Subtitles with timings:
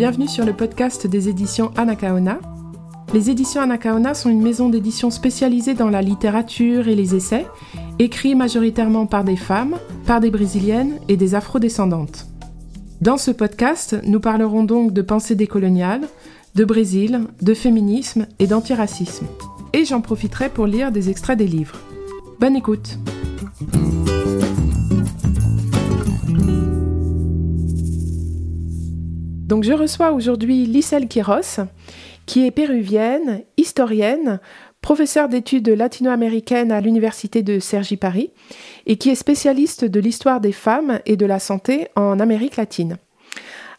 [0.00, 2.40] bienvenue sur le podcast des éditions Anakaona.
[3.12, 7.46] Les éditions Anakaona sont une maison d'édition spécialisée dans la littérature et les essais,
[7.98, 9.76] écrits majoritairement par des femmes,
[10.06, 12.28] par des brésiliennes et des afrodescendantes.
[13.02, 16.08] Dans ce podcast, nous parlerons donc de pensée décoloniale,
[16.54, 19.26] de Brésil, de féminisme et d'antiracisme.
[19.74, 21.76] Et j'en profiterai pour lire des extraits des livres.
[22.40, 22.96] Bonne écoute!
[29.50, 31.64] Donc je reçois aujourd'hui Lisselle Quiros,
[32.24, 34.38] qui est péruvienne, historienne,
[34.80, 38.30] professeure d'études latino-américaines à l'université de Cergy-Paris
[38.86, 42.96] et qui est spécialiste de l'histoire des femmes et de la santé en Amérique latine.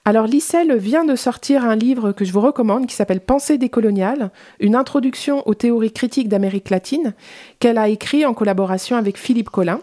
[0.03, 4.31] Alors Lisselle vient de sortir un livre que je vous recommande qui s'appelle Pensée décoloniale,
[4.59, 7.13] une introduction aux théories critiques d'Amérique latine,
[7.59, 9.79] qu'elle a écrit en collaboration avec Philippe Collin.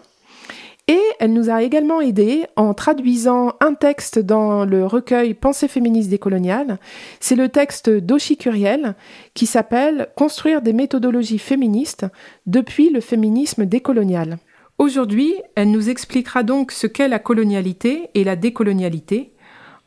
[0.89, 6.09] Et elle nous a également aidé en traduisant un texte dans le recueil Pensée féministe
[6.09, 6.79] décoloniale.
[7.19, 8.95] C'est le texte d'Oshi Curiel
[9.35, 12.07] qui s'appelle Construire des méthodologies féministes
[12.47, 14.39] depuis le féminisme décolonial.
[14.79, 19.31] Aujourd'hui, elle nous expliquera donc ce qu'est la colonialité et la décolonialité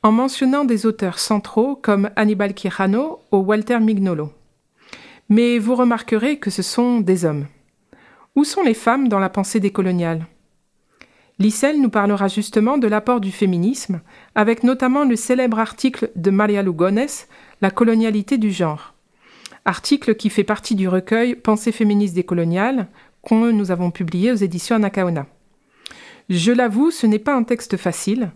[0.05, 4.31] en mentionnant des auteurs centraux comme Hannibal Quijano ou Walter Mignolo.
[5.29, 7.47] Mais vous remarquerez que ce sont des hommes.
[8.37, 10.27] Où sont les femmes dans la pensée décoloniale?
[11.39, 14.01] Lissel nous parlera justement de l'apport du féminisme,
[14.35, 17.07] avec notamment le célèbre article de Maria Lugones,
[17.61, 18.95] La colonialité du genre.
[19.65, 22.89] Article qui fait partie du recueil Pensée féministe décoloniale,
[23.27, 25.27] que nous avons publié aux éditions Anakaona.
[26.29, 28.33] Je l'avoue, ce n'est pas un texte facile,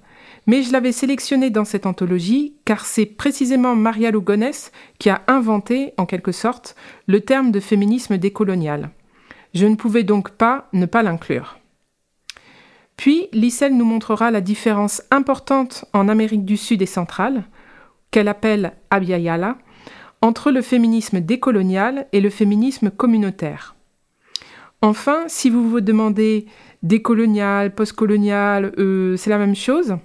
[0.46, 4.52] mais je l'avais sélectionné dans cette anthologie car c'est précisément Maria Lugones
[4.98, 8.90] qui a inventé, en quelque sorte, le terme de féminisme décolonial.
[9.54, 11.58] Je ne pouvais donc pas ne pas l'inclure.
[12.96, 17.44] Puis, Lissel nous montrera la différence importante en Amérique du Sud et centrale,
[18.10, 19.58] qu'elle appelle Abiyala,
[20.22, 23.76] entre le féminisme décolonial et le féminisme communautaire.
[24.82, 26.46] Enfin, si vous vous demandez
[26.82, 29.96] décolonial, postcolonial, euh, c'est la même chose,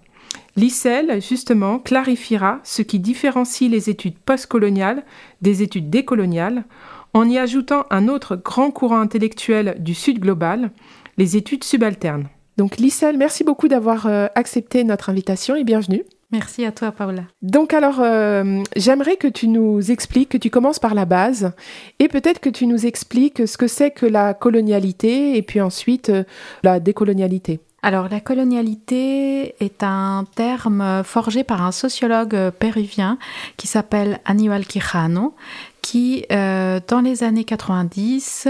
[0.58, 5.04] Lissel, justement, clarifiera ce qui différencie les études postcoloniales
[5.42, 6.66] des études décoloniales
[7.14, 10.72] en y ajoutant un autre grand courant intellectuel du Sud global,
[11.18, 12.28] les études subalternes.
[12.62, 16.04] Donc Lissel, merci beaucoup d'avoir euh, accepté notre invitation et bienvenue.
[16.32, 17.24] Merci à toi, Paola.
[17.42, 21.54] Donc alors, euh, j'aimerais que tu nous expliques, que tu commences par la base,
[21.98, 26.10] et peut-être que tu nous expliques ce que c'est que la colonialité, et puis ensuite
[26.10, 26.24] euh,
[26.62, 27.62] la décolonialité.
[27.82, 33.18] Alors, la colonialité est un terme forgé par un sociologue péruvien
[33.58, 35.34] qui s'appelle Aníbal Quijano,
[35.82, 38.48] qui, dans les années 90,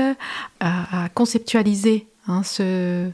[0.60, 3.10] a, conceptualisé hein, ce,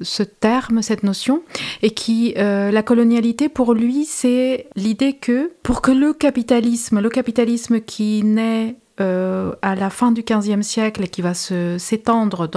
[0.00, 1.42] ce terme, cette notion,
[1.82, 7.08] et qui, euh, la colonialité, pour lui, c'est l'idée que pour que le capitalisme, le
[7.08, 12.50] capitalisme qui naît euh, à la fin du XVe siècle et qui va s'étendre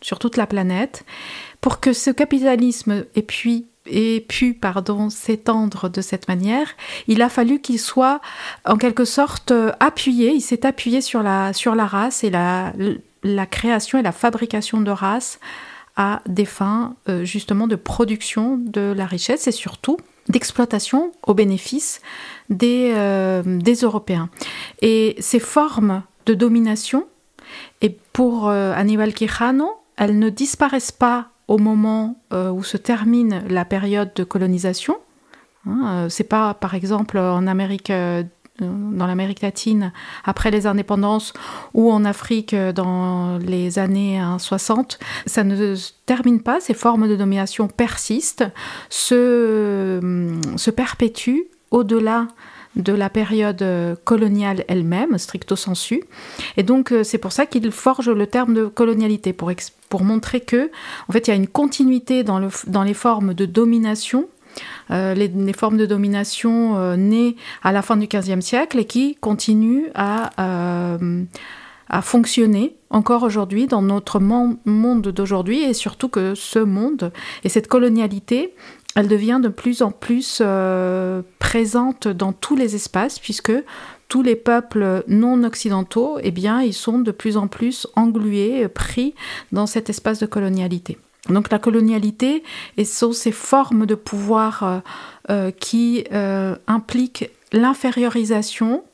[0.00, 1.04] sur toute la planète,
[1.60, 4.60] pour que ce capitalisme ait pu, ait pu
[5.10, 6.68] s'étendre de cette manière,
[7.08, 8.20] il a fallu qu'il soit
[8.64, 12.72] en quelque sorte appuyé, il s'est appuyé sur la, sur la race et la,
[13.24, 15.40] la création et la fabrication de races
[15.96, 19.96] à des fins euh, justement de production de la richesse et surtout
[20.28, 22.00] d'exploitation au bénéfice
[22.50, 24.28] des, euh, des, Européens.
[24.82, 27.06] Et ces formes de domination,
[27.80, 33.64] et pour euh, Aníbal Quijano, elles ne disparaissent pas au moment où se termine la
[33.64, 34.96] période de colonisation.
[35.64, 37.92] Hein, c'est pas, par exemple, en Amérique
[38.60, 39.92] dans l'Amérique latine
[40.24, 41.32] après les indépendances
[41.74, 47.16] ou en Afrique dans les années 60, ça ne se termine pas, ces formes de
[47.16, 48.44] domination persistent,
[48.88, 52.28] se, se perpétuent au-delà
[52.76, 53.64] de la période
[54.04, 56.04] coloniale elle-même, stricto sensu.
[56.56, 59.50] Et donc, c'est pour ça qu'il forge le terme de colonialité, pour,
[59.88, 60.70] pour montrer que,
[61.08, 64.28] en fait, il y a une continuité dans, le, dans les formes de domination
[64.90, 69.16] euh, les, formes de domination euh, nées à la fin du XVe siècle et qui
[69.16, 71.24] continuent à, euh,
[71.88, 77.12] à fonctionner encore aujourd'hui dans notre monde d'aujourd'hui et surtout que ce monde
[77.44, 78.54] et cette colonialité
[78.94, 80.42] elle devient de plus en plus
[81.38, 83.52] présente dans tous les espaces puisque
[84.08, 89.14] tous les peuples non occidentaux, eh ils sont de plus en plus englués, pris
[89.52, 90.96] dans cet espace de colonialité.
[91.28, 92.42] Donc la colonialité
[92.76, 94.78] et sont ces formes de pouvoir euh,
[95.30, 98.84] euh, qui euh, impliquent l'infériorisation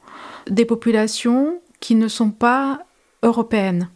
[0.48, 2.80] des populations qui ne sont pas
[3.22, 3.88] européennes.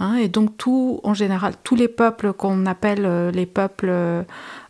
[0.00, 0.16] Hein.
[0.16, 3.92] et donc tout, en général, tous les peuples qu'on appelle les peuples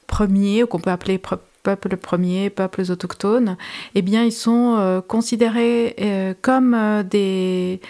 [0.06, 1.18] premiers, ou qu'on peut appeler
[1.62, 3.56] peuples premiers, peuples autochtones,
[3.94, 7.80] eh bien, ils sont considérés comme des,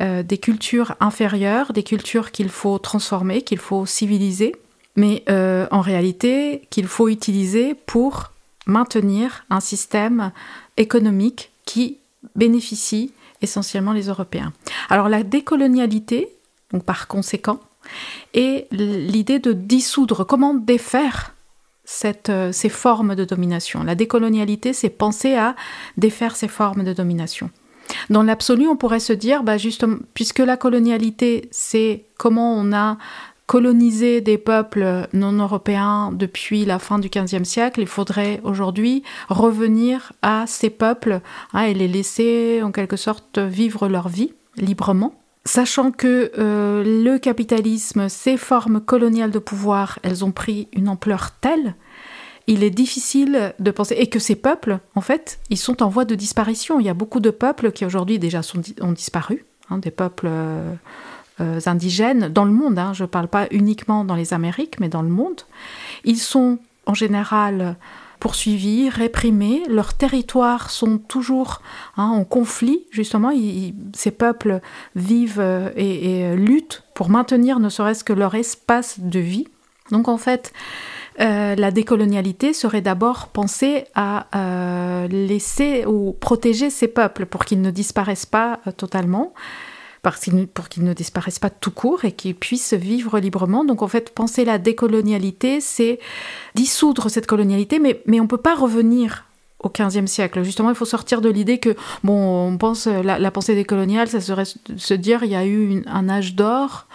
[0.00, 4.54] des cultures inférieures, des cultures qu'il faut transformer, qu'il faut civiliser,
[4.96, 8.32] mais en réalité qu'il faut utiliser pour
[8.66, 10.32] maintenir un système
[10.76, 11.98] économique qui
[12.36, 14.52] bénéficie essentiellement les Européens.
[14.88, 16.28] Alors la décolonialité,
[16.86, 17.60] par conséquent,
[18.34, 21.34] est l'idée de dissoudre, comment défaire
[22.28, 23.82] euh, ces formes de domination?
[23.82, 25.56] La décolonialité, c'est penser à
[25.96, 27.50] défaire ces formes de domination.
[28.08, 29.56] Dans l'absolu, on pourrait se dire, bah
[30.14, 32.96] puisque la colonialité, c'est comment on a
[33.52, 40.14] coloniser des peuples non européens depuis la fin du XVe siècle, il faudrait aujourd'hui revenir
[40.22, 41.20] à ces peuples
[41.52, 45.20] hein, et les laisser en quelque sorte vivre leur vie librement.
[45.44, 51.32] Sachant que euh, le capitalisme, ces formes coloniales de pouvoir, elles ont pris une ampleur
[51.32, 51.74] telle,
[52.46, 56.06] il est difficile de penser et que ces peuples, en fait, ils sont en voie
[56.06, 56.80] de disparition.
[56.80, 58.40] Il y a beaucoup de peuples qui aujourd'hui déjà
[58.80, 60.72] ont disparu, hein, des peuples euh,
[61.38, 65.02] indigènes dans le monde, hein, je ne parle pas uniquement dans les Amériques, mais dans
[65.02, 65.42] le monde,
[66.04, 67.76] ils sont en général
[68.22, 71.60] poursuivis, réprimés, leurs territoires sont toujours
[71.96, 73.32] hein, en conflit, justement,
[73.94, 74.60] ces peuples
[74.94, 79.48] vivent euh, et, euh, luttent pour maintenir ne serait-ce que leur espace de vie.
[79.90, 80.52] Donc en fait,
[81.18, 84.26] la décolonialité serait d'abord penser à
[85.10, 89.34] laisser ou protéger ces peuples pour qu'ils ne disparaissent pas totalement
[90.02, 93.64] pour qu'ils ne disparaissent pas tout court et qu'ils puissent vivre librement.
[93.64, 96.00] Donc en fait, penser la décolonialité, c'est
[96.54, 99.26] dissoudre cette colonialité, mais, mais on ne peut pas revenir
[99.60, 100.42] au XVe siècle.
[100.42, 104.44] Justement, il faut sortir de l'idée que, bon, on pense, la, pensée décoloniale, ça serait
[104.44, 106.88] se dire, il y a eu un âge d'or,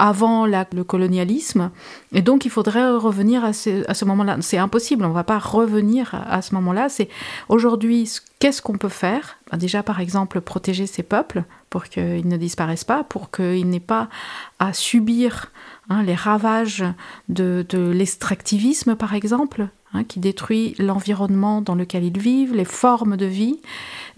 [0.00, 1.70] avant le colonialisme.
[2.12, 4.38] Et donc, il faudrait revenir à ce, moment-là.
[4.40, 6.88] C'est impossible, on ne va pas revenir à, ce moment-là.
[6.88, 7.10] C'est
[7.50, 9.36] aujourd'hui, qu'est-ce qu'on peut faire?
[9.52, 13.78] Ben, Déjà, par exemple, protéger ces peuples pour qu'ils ne disparaissent pas, pour qu'ils n'aient
[13.78, 14.08] pas
[14.58, 15.52] à subir
[15.90, 16.82] hein, les ravages
[17.28, 23.16] de, de l'extractivisme, par exemple, hein, qui détruit l'environnement dans lequel ils vivent, les formes
[23.16, 23.60] de vie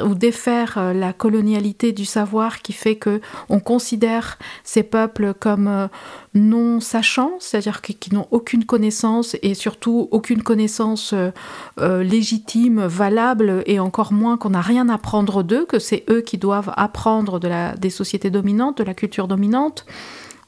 [0.03, 5.69] ou défaire euh, la colonialité du savoir qui fait que on considère ces peuples comme
[5.69, 5.89] euh,
[6.35, 13.79] non sachants, c'est-à-dire qui, n'ont aucune connaissance et surtout aucune connaissance euh, légitime, valable et
[13.81, 17.39] encore moins qu'on n'a rien à apprendre d'eux, que c'est eux qui doivent apprendre
[17.77, 19.85] des sociétés dominantes, de la culture dominante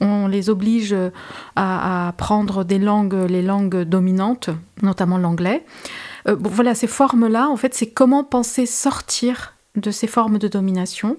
[0.04, 0.94] on les oblige
[1.56, 4.50] à, apprendre des langues, les langues dominantes,
[4.82, 5.64] notamment l'anglais.
[6.28, 11.16] Euh, voilà, ces formes-là, en fait, c'est comment penser sortir de ces formes de domination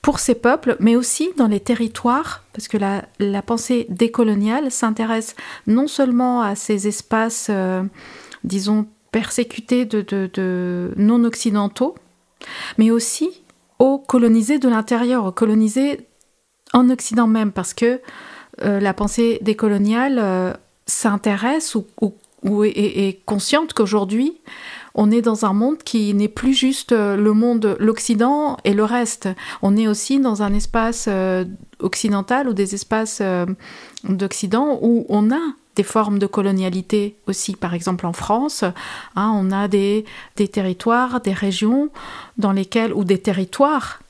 [0.00, 5.34] pour ces peuples, mais aussi dans les territoires, parce que la, pensée décoloniale s'intéresse
[5.66, 7.82] non seulement à ces espaces, euh,
[8.44, 11.94] disons, persécutés de, non-occidentaux,
[12.76, 13.44] mais aussi
[13.78, 16.06] aux colonisés de l'intérieur, aux colonisés
[16.74, 18.02] en Occident même, parce que
[18.62, 24.34] euh, la pensée décoloniale s'intéresse ou, est, consciente qu'aujourd'hui,
[24.94, 28.84] on est dans un monde qui n'est plus juste euh, le monde, l'Occident et le
[28.84, 29.28] reste.
[29.62, 31.44] On est aussi dans un espace euh,
[31.80, 33.46] occidental ou des espaces euh,
[34.04, 35.40] d'Occident où on a
[35.74, 37.56] des formes de colonialité aussi.
[37.56, 38.62] Par exemple, en France,
[39.16, 40.04] hein, on a des,
[40.36, 41.88] des, territoires, des régions
[42.38, 44.00] dans lesquelles, ou des territoires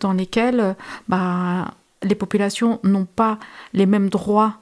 [0.00, 0.76] dans lesquels
[1.08, 1.72] bah,
[2.02, 3.38] les populations n'ont pas
[3.72, 4.58] les mêmes droits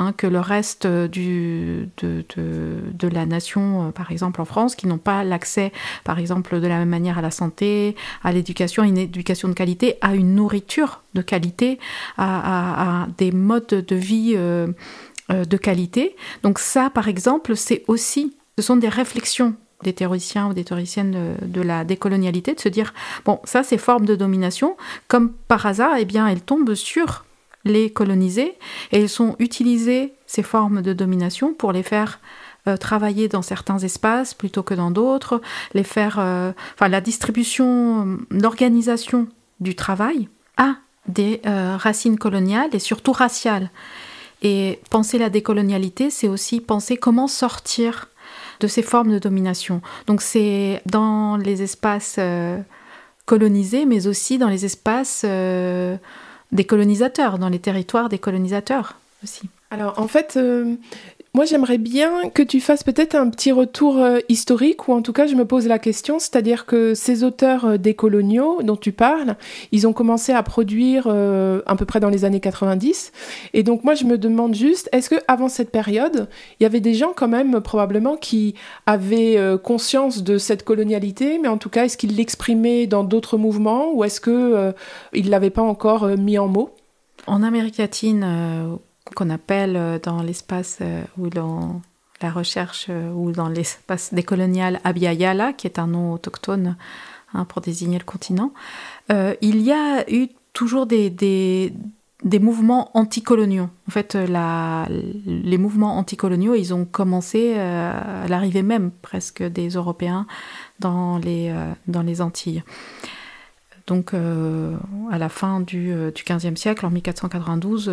[0.00, 4.86] Hein, que le reste du, de, de, la nation, euh, par exemple en France, qui
[4.86, 5.72] n'ont pas l'accès,
[6.04, 9.98] par exemple, de la même manière à la santé, à l'éducation, une éducation de qualité,
[10.00, 11.80] à une nourriture de qualité,
[12.16, 14.68] à, des modes de vie euh,
[15.32, 16.14] euh, de qualité.
[16.44, 21.36] Donc ça, par exemple, c'est aussi, ce sont des réflexions des théoriciens ou des théoriciennes
[21.40, 22.92] de, la décolonialité, de se dire,
[23.24, 27.24] bon, ça, c'est forme de domination, comme par hasard, eh bien, elles tombent sur
[27.64, 28.54] les coloniser
[28.92, 32.20] et ils sont utilisés, ces formes de domination, pour les faire
[32.66, 35.40] euh, travailler dans certains espaces plutôt que dans d'autres,
[35.74, 39.28] les faire, euh, enfin la distribution, l'organisation
[39.60, 43.70] du travail a des euh, racines coloniales et surtout raciales.
[44.42, 48.07] Et penser la décolonialité, c'est aussi penser comment sortir
[48.60, 49.80] de ces formes de domination.
[50.06, 52.18] Donc c'est dans les espaces
[53.26, 59.48] colonisés, mais aussi dans les espaces des colonisateurs, dans les territoires des colonisateurs aussi.
[59.70, 60.76] Alors en fait, euh,
[61.38, 65.12] Moi, j'aimerais bien que tu fasses peut-être un petit retour euh, historique, ou en tout
[65.12, 69.36] cas, je me pose la question, c'est-à-dire que ces auteurs euh, décoloniaux dont tu parles,
[69.70, 73.12] ils ont commencé à produire euh, à peu près dans les années 90.
[73.54, 76.28] Et donc, moi, je me demande juste, est-ce que avant cette période,
[76.58, 81.46] il y avait des gens quand même probablement qui avaient conscience de cette colonialité, mais
[81.46, 84.74] en tout cas, est-ce qu'ils l'exprimaient dans d'autres mouvements, ou est-ce que
[85.12, 86.70] ils l'avaient pas encore mis en mots?
[87.28, 88.80] En Amérique latine
[89.14, 91.80] qu'on appelle euh, dans l'espace euh, ou dans
[92.20, 96.76] la recherche euh, ou dans l'espace décolonial Abiyala, qui est un nom autochtone
[97.34, 98.52] hein, pour désigner le continent,
[99.10, 101.72] il y a eu toujours des, des,
[102.38, 103.68] mouvements anticoloniaux.
[103.86, 110.26] En fait, les mouvements anticoloniaux, ils ont commencé à l'arrivée même presque des Européens
[110.78, 111.54] dans les,
[111.86, 112.64] dans les Antilles.
[113.86, 117.90] Donc, à la fin du, du XVe siècle, en 1492,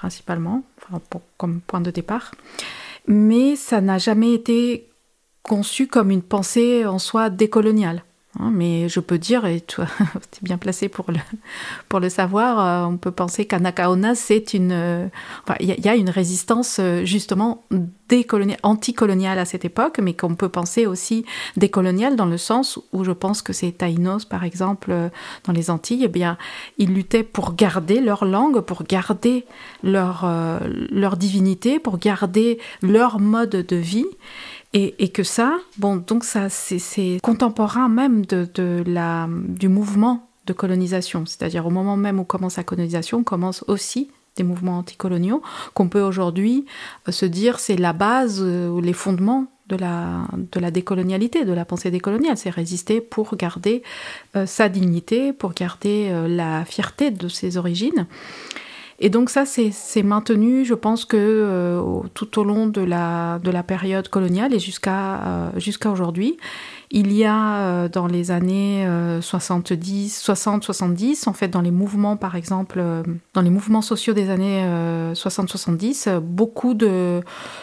[0.00, 0.62] principalement,
[1.36, 2.30] comme point de départ.
[3.06, 4.88] Mais ça n'a jamais été
[5.42, 8.02] conçu comme une pensée en soi décoloniale.
[8.38, 9.86] Hein, mais je peux dire, et tu es
[10.42, 11.18] bien placé pour le,
[11.88, 14.70] pour le savoir, euh, on peut penser qu'Anakaona, c'est une.
[14.70, 15.08] Euh,
[15.58, 17.64] il y, a une résistance euh, justement
[18.62, 21.24] anticoloniale à cette époque, mais qu'on peut penser aussi
[21.56, 25.10] décoloniale dans le sens où je pense que ces Taïnos, par exemple,
[25.44, 26.36] dans les Antilles, eh bien,
[26.78, 29.44] ils luttaient pour garder leur langue, pour garder
[29.84, 30.28] leur,
[30.90, 34.06] leur divinité, pour garder leur mode de vie.
[34.72, 41.26] Et, que ça, bon, donc ça, c'est contemporain même de, la, du mouvement de colonisation.
[41.26, 45.42] C'est-à-dire au moment même où commence la colonisation, commence aussi des mouvements anticoloniaux
[45.74, 46.66] qu'on peut aujourd'hui
[47.08, 51.44] euh, se dire c'est la base euh, ou les fondements de la, de la décolonialité,
[51.44, 52.36] de la pensée décoloniale.
[52.36, 53.82] C'est résister pour garder
[54.36, 58.06] euh, sa dignité, pour garder la fierté de ses origines.
[59.02, 61.80] Et donc ça, c'est maintenu, je pense que euh,
[62.12, 66.36] tout au long de la, de la période coloniale et jusqu'à euh, aujourd'hui.
[66.90, 68.86] Il y a euh, dans les années
[69.22, 72.82] 70, 60, 70, en fait dans les mouvements par exemple,
[73.32, 74.66] dans les mouvements sociaux des années
[75.14, 77.22] 60-70, beaucoup de,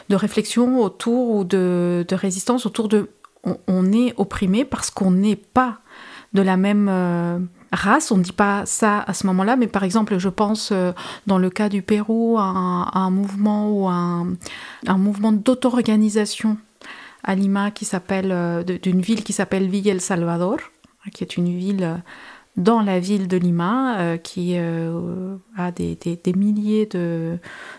[0.09, 3.11] de réflexions autour ou de, de résistance autour de
[3.67, 5.77] on est opprimé parce qu'on n'est pas
[6.33, 10.17] de la même race, on ne dit pas ça à ce moment-là, mais par exemple,
[10.17, 10.91] je pense euh,
[11.25, 14.37] dans le cas du Pérou à un, mouvement ou un,
[14.97, 16.57] mouvement d'auto-organisation
[17.23, 20.57] à Lima qui s'appelle euh, d'une ville qui s'appelle Villa El Salvador,
[21.13, 21.95] qui est une ville euh,
[22.55, 26.89] dans la ville de Lima, qui a des, des, milliers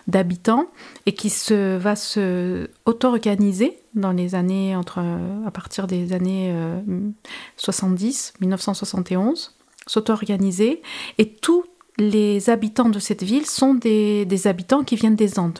[0.07, 0.67] d'habitants
[1.05, 4.99] et qui se, va se auto-organiser dans les années entre
[5.45, 6.55] à partir des années
[7.57, 9.58] 70, 1971
[9.89, 10.81] s'auto-organiser.
[11.17, 11.65] Et tous
[11.97, 15.59] les habitants de cette ville sont des, habitants qui viennent des Andes.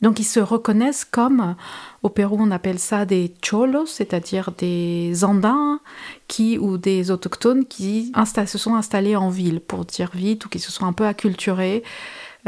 [0.00, 1.54] Donc ils se reconnaissent comme,
[2.02, 5.80] au Pérou on appelle ça des cholos, c'est-à-dire des andins
[6.26, 8.12] qui, ou des autochtones qui
[8.46, 11.84] se sont installés en ville, pour dire vite, ou qui se sont un peu acculturés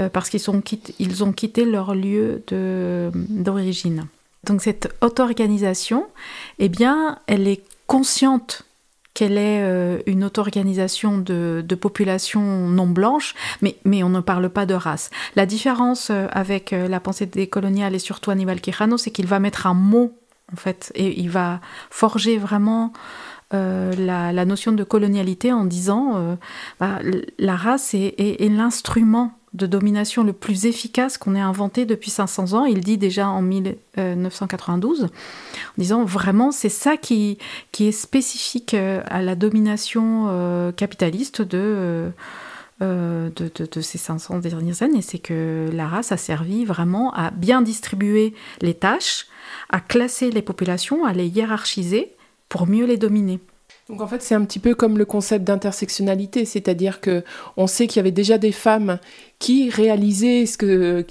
[0.01, 0.43] euh, parce qu'ils
[0.99, 4.09] ils ont quitté leur lieu d'origine.
[4.43, 6.07] Donc cette auto-organisation,
[6.59, 8.65] eh bien, elle est consciente
[9.15, 14.75] qu'elle est euh, une auto-organisation de, population non blanche, mais, on ne parle pas de
[14.75, 15.11] race.
[15.37, 19.39] La différence euh, avec euh, la pensée décoloniale et surtout Aníbal Quijano, c'est qu'il va
[19.39, 20.19] mettre un mot,
[20.53, 22.93] en fait, et il va forger vraiment
[23.53, 26.37] la, notion de colonialité en disant
[26.81, 26.99] bah,
[27.39, 32.65] la race est l'instrument de domination le plus efficace qu'on ait inventé depuis 500 ans.
[32.65, 35.09] Il dit déjà en 1992, en
[35.79, 37.39] disant vraiment c'est ça qui,
[37.71, 42.11] qui est spécifique euh, à la domination euh, capitaliste de,
[42.83, 45.03] euh, de, de, ces 500 dernières années.
[45.03, 49.27] C'est que la race a servi vraiment à bien distribuer les tâches,
[49.71, 52.13] à classer les populations, à les hiérarchiser
[52.49, 53.39] pour mieux les dominer.
[53.89, 57.23] Donc en fait, c'est un petit peu comme le concept d'intersectionnalité, c'est-à-dire que
[57.59, 58.99] on sait qu'il y avait déjà des femmes
[59.39, 61.05] qui réalisaient ce que,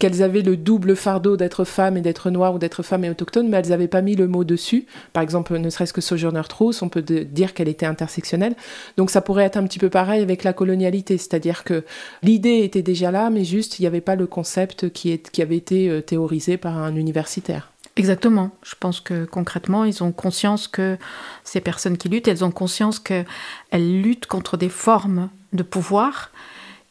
[0.00, 3.48] qu'elles avaient le double fardeau d'être femme et d'être noire ou d'être femme et autochtone,
[3.48, 4.86] mais elles n'avaient pas mis le mot dessus.
[5.12, 8.56] Par exemple, ne serait-ce que Sojourner Truth, on peut dire qu'elle était intersectionnelle.
[8.96, 11.84] Donc ça pourrait être un petit peu pareil avec la colonialité, c'est-à-dire que
[12.24, 15.42] l'idée était déjà là, mais juste il n'y avait pas le concept qui, est, qui
[15.42, 17.70] avait été euh, théorisé par un universitaire.
[17.96, 18.50] Exactement.
[18.62, 20.98] Je pense que concrètement, ils ont conscience que
[21.44, 26.30] ces personnes qui luttent, elles ont conscience qu'elles luttent contre des formes de pouvoir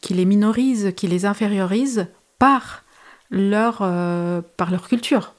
[0.01, 2.07] qui les minorisent, qui les infériorisent
[2.39, 2.83] par
[3.29, 5.34] leur, euh, par leur culture,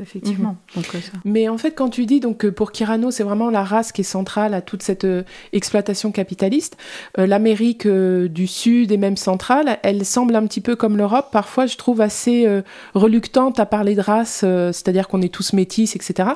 [0.00, 0.56] effectivement.
[0.76, 0.82] Mhm.
[1.24, 4.00] Mais en fait, quand tu dis donc que pour Kirano, c'est vraiment la race qui
[4.00, 5.06] est centrale à toute cette
[5.52, 6.76] exploitation capitaliste,
[7.16, 11.28] l'Amérique du Sud et même centrale, elle semble un petit peu comme l'Europe.
[11.32, 12.46] Parfois, je trouve assez
[12.94, 16.30] reluctante à parler de race, c'est-à-dire qu'on est tous métis, etc.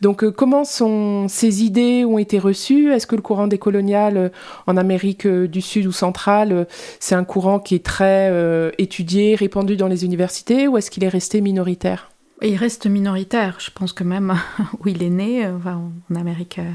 [0.00, 2.92] Donc, comment sont ces idées ont été reçues?
[2.92, 4.30] Est-ce que le courant décolonial
[4.66, 6.66] en Amérique du Sud ou centrale,
[7.00, 8.32] c'est un courant qui est très
[8.78, 12.10] étudié, répandu dans les universités, ou est-ce qu'il est resté minoritaire?
[12.42, 13.56] Il reste minoritaire.
[13.58, 14.34] Je pense que même
[14.80, 16.70] où il est né, euh, en Amérique, euh,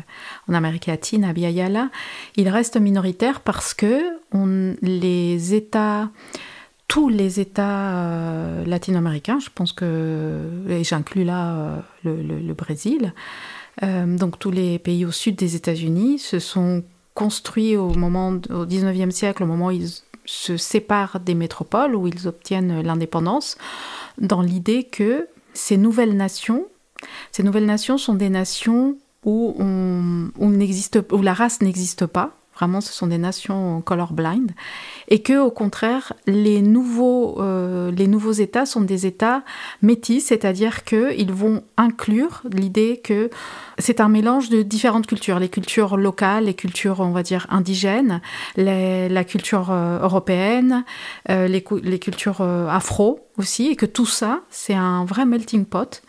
[0.49, 1.89] en Amérique latine, à Biayala,
[2.35, 4.01] il reste minoritaire parce que
[4.81, 6.09] les États,
[6.87, 13.13] tous les États euh, latino-américains, je pense que, et j'inclus là le, Brésil,
[13.81, 16.83] donc tous les pays au sud des États-Unis se sont
[17.15, 19.89] construits au moment, au 19e siècle, au moment où ils
[20.25, 23.57] se séparent des métropoles, où ils obtiennent l'indépendance,
[24.19, 26.67] dans l'idée que ces nouvelles nations,
[27.31, 32.93] ces nouvelles nations sont des nations où, on, où la race n'existe pas, Vraiment, ce
[32.93, 34.51] sont des nations colorblind.
[35.09, 39.43] Et que, au contraire, les nouveaux, euh, les nouveaux États sont des États
[39.81, 43.29] métis, c'est-à-dire qu'ils vont inclure l'idée que
[43.79, 48.21] c'est un mélange de différentes cultures, les cultures locales, les cultures, on va dire, indigènes,
[48.55, 50.85] la culture euh, européenne,
[51.29, 56.01] euh, les, les, cultures afro aussi, et que tout ça, c'est un vrai melting pot,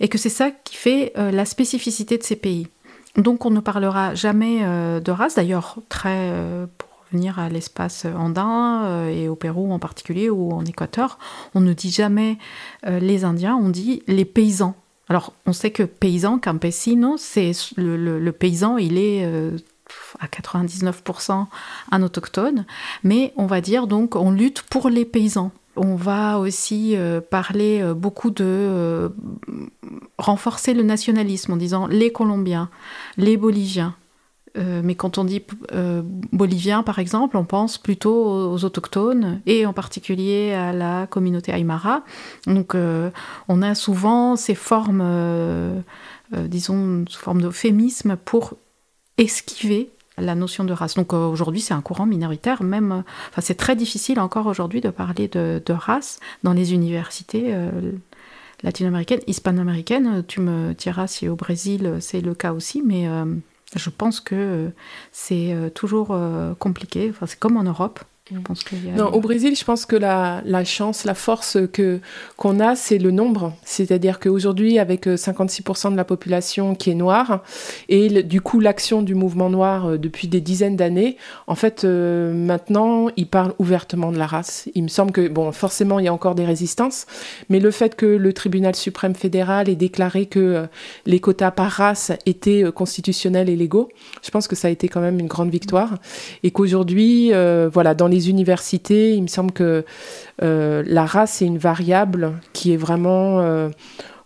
[0.00, 2.66] et que c'est ça qui fait la spécificité de ces pays.
[3.16, 8.06] Donc on ne parlera jamais euh, de race, d'ailleurs très euh, pour venir à l'espace
[8.06, 11.18] andin euh, et au Pérou en particulier ou en Équateur,
[11.54, 12.38] on ne dit jamais
[12.86, 14.74] les Indiens, on dit les paysans.
[15.08, 19.24] Alors on sait que paysan, campesino, c'est le, paysan, il est
[20.20, 21.46] à 99%
[21.90, 22.64] un autochtone,
[23.02, 25.52] mais on va dire donc on lutte pour les paysans.
[25.76, 29.08] On va aussi euh, parler euh, beaucoup de euh,
[30.18, 32.68] renforcer le nationalisme en disant les Colombiens,
[33.16, 33.94] les Boliviens.
[34.54, 35.42] mais quand on dit
[36.32, 42.02] Boliviens, par exemple, on pense plutôt aux, autochtones et en particulier à la communauté aymara.
[42.46, 42.76] Donc
[43.48, 45.82] on a souvent ces formes,
[46.32, 48.54] disons, sous forme d'euphémisme pour
[49.16, 49.88] esquiver
[50.18, 50.94] la notion de race.
[50.94, 52.92] Donc euh, aujourd'hui, c'est un courant minoritaire, même.
[52.92, 57.70] Euh, enfin, c'est très difficile encore aujourd'hui de parler de, race dans les universités euh,
[58.62, 60.24] latino-américaines, hispano-américaines.
[60.26, 63.08] Tu me diras si au Brésil c'est le cas aussi, mais
[63.74, 64.70] je pense que
[65.10, 66.16] c'est toujours
[66.58, 67.08] compliqué.
[67.10, 68.00] Enfin, c'est comme en Europe.
[68.96, 71.98] Non, au Brésil, je pense que la, chance, la force que
[72.36, 73.52] qu'on a, c'est le nombre.
[73.64, 77.42] C'est-à-dire qu'aujourd'hui, avec 56% euh, de la population qui est noire,
[77.88, 81.16] et du coup l'action du mouvement noir euh, depuis des dizaines d'années,
[81.48, 84.68] en fait, euh, maintenant, ils parlent ouvertement de la race.
[84.76, 87.06] Il me semble que, bon, forcément, il y a encore des résistances,
[87.48, 90.66] mais le fait que le tribunal suprême fédéral ait déclaré que
[91.06, 93.88] les quotas par race étaient constitutionnels et légaux,
[94.22, 95.98] je pense que ça a été quand même une grande victoire,
[96.44, 97.32] et qu'aujourd'hui,
[97.72, 99.84] voilà, dans les universités, il me semble que
[100.42, 103.70] euh, la race est une variable qui est vraiment euh,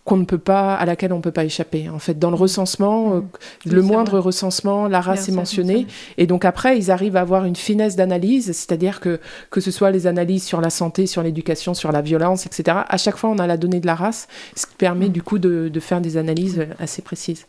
[0.07, 1.89] qu'on ne peut pas, à laquelle on ne peut pas échapper.
[1.89, 3.71] En fait, dans le recensement, euh, mmh.
[3.71, 5.85] le moindre recensement, la race est mentionnée.
[6.17, 9.19] Et donc après, ils arrivent à avoir une finesse d'analyse, c'est-à-dire que
[9.51, 12.79] que ce soit les analyses sur la santé, sur l'éducation, sur la violence, etc.
[12.87, 15.11] À chaque fois, on a la donnée de la race, ce qui permet mmh.
[15.11, 17.45] du coup de, de faire des analyses assez précises.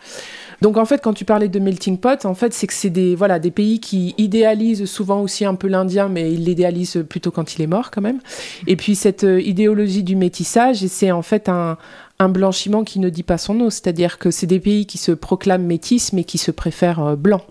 [0.61, 3.15] Donc en fait, quand tu parlais de melting pot, en fait, c'est que c'est des
[3.15, 7.55] voilà des pays qui idéalisent souvent aussi un peu l'Indien, mais ils l'idéalisent plutôt quand
[7.55, 8.19] il est mort quand même.
[8.67, 11.79] Et puis cette euh, idéologie du métissage, c'est en fait un,
[12.21, 15.13] un blanchiment qui ne dit pas son nom, c'est-à-dire que c'est des pays qui se
[15.13, 17.45] proclament métis mais qui se préfèrent euh, blancs.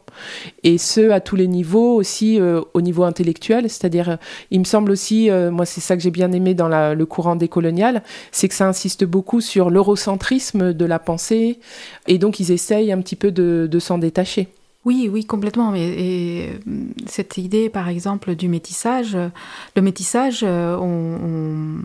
[0.63, 4.15] Et ce, à tous les niveaux, aussi euh, au niveau intellectuel, c'est-à-dire, euh,
[4.51, 8.01] il me semble aussi, moi c'est ça que j'ai bien aimé dans le courant décolonial,
[8.31, 11.59] c'est que ça insiste beaucoup sur l'eurocentrisme de la pensée,
[12.07, 14.47] et donc ils essayent un petit peu de s'en détacher.
[14.87, 15.75] Oui, oui, complètement.
[15.75, 16.71] Et, euh,
[17.07, 19.17] cette idée, par exemple, du métissage,
[19.75, 20.77] le métissage, euh,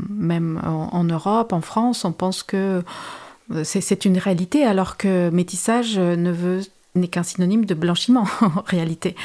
[0.09, 2.85] même en, Europe, en France, on pense que
[3.51, 6.61] euh, c'est une réalité, alors que métissage ne veut
[6.95, 9.17] n'est qu'un synonyme de blanchiment en réalité.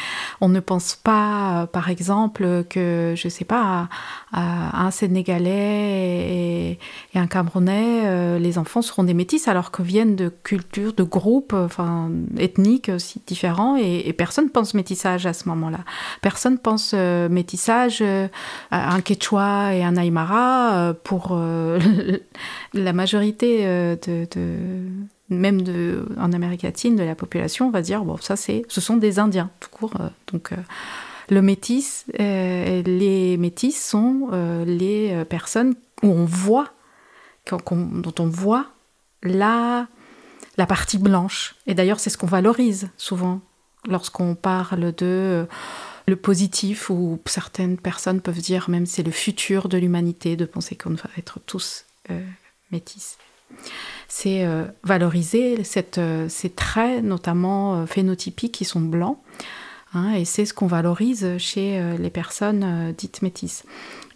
[0.42, 3.90] On ne pense pas, par exemple, que, je ne sais pas,
[4.32, 6.78] un Sénégalais
[7.14, 11.04] et, un Camerounais, euh, les enfants seront des métis alors que viennent de cultures, de
[11.04, 15.80] groupes enfin, ethniques aussi différents et, personne pense métissage à ce moment-là.
[16.22, 18.28] Personne pense euh, métissage euh,
[18.72, 21.38] à un Quechua et un Aymara pour
[22.74, 24.28] la majorité de
[25.30, 25.62] même
[26.18, 29.20] en Amérique latine, de la population, on va dire, bon, ça, c'est, ce sont des
[29.20, 29.94] Indiens, tout court.
[30.00, 30.58] Euh, donc, euh,
[31.30, 34.30] le métis, euh, les métis sont
[34.66, 36.72] les personnes où on voit,
[37.52, 38.68] dont on voit
[39.24, 39.88] la,
[40.58, 41.56] la partie blanche.
[41.66, 43.42] Et d'ailleurs, c'est ce qu'on valorise souvent
[43.90, 45.48] lorsqu'on parle de
[46.08, 50.78] le positif, ou certaines personnes peuvent dire même c'est le futur de l'humanité de penser
[50.78, 51.86] qu'on va être tous
[52.72, 53.18] métis.
[54.08, 59.18] C'est euh, valoriser cette, ces traits, notamment phénotypiques, qui sont blancs.
[59.94, 63.64] Hein, et c'est ce qu'on valorise chez les personnes dites métisses.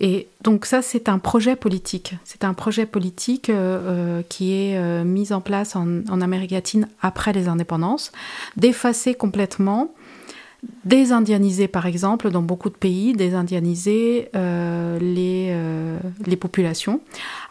[0.02, 2.16] Et donc ça, c'est un projet politique.
[2.26, 3.52] C'est un projet politique
[4.30, 8.12] qui est mis en place en, en, Amérique latine après les indépendances,
[8.58, 9.94] d'effacer complètement
[10.86, 17.02] désindianiser, par exemple, dans beaucoup de pays, désindianiser euh, les, euh, les populations.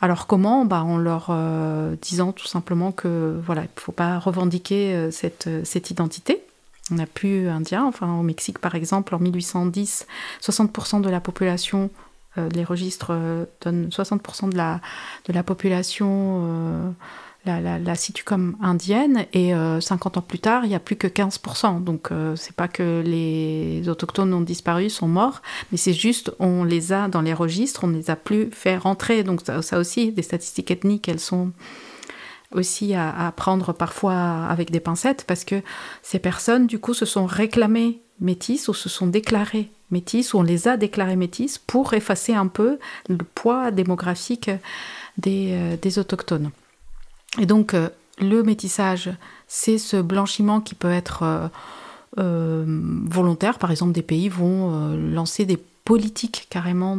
[0.00, 0.64] Alors comment?
[0.64, 5.48] Bah, En leur euh, disant tout simplement que voilà, il ne faut pas revendiquer cette,
[5.64, 6.42] cette identité.
[6.90, 7.84] On n'a plus indien.
[7.84, 10.06] Enfin, au Mexique, par exemple, en 1810,
[10.42, 11.90] 60% de la population,
[12.36, 13.12] les registres
[13.60, 14.80] donnent 60% de la,
[15.26, 16.94] de la population
[17.46, 20.96] la, la, situe comme indienne et 50 euh, ans plus tard, il n'y a plus
[20.96, 21.82] que 15%.
[21.82, 25.40] Donc euh, c'est pas que les autochtones ont disparu, sont morts,
[25.72, 28.76] mais c'est juste on les a dans les registres, on ne les a plus fait
[28.76, 29.22] rentrer.
[29.22, 31.52] Donc ça, aussi, des statistiques ethniques, elles sont
[32.52, 35.62] aussi à, à, prendre parfois avec des pincettes parce que
[36.02, 40.42] ces personnes, du coup, se sont réclamées métisses ou se sont déclarées métisses ou on
[40.42, 44.50] les a déclarées métisses pour effacer un peu le poids démographique
[45.16, 46.50] des, euh, des autochtones.
[47.38, 47.88] Et donc, euh,
[48.18, 49.10] le métissage,
[49.46, 51.48] c'est ce blanchiment qui peut être euh,
[52.18, 52.64] euh,
[53.06, 53.58] volontaire.
[53.58, 56.96] Par exemple, des pays vont lancer des politiques carrément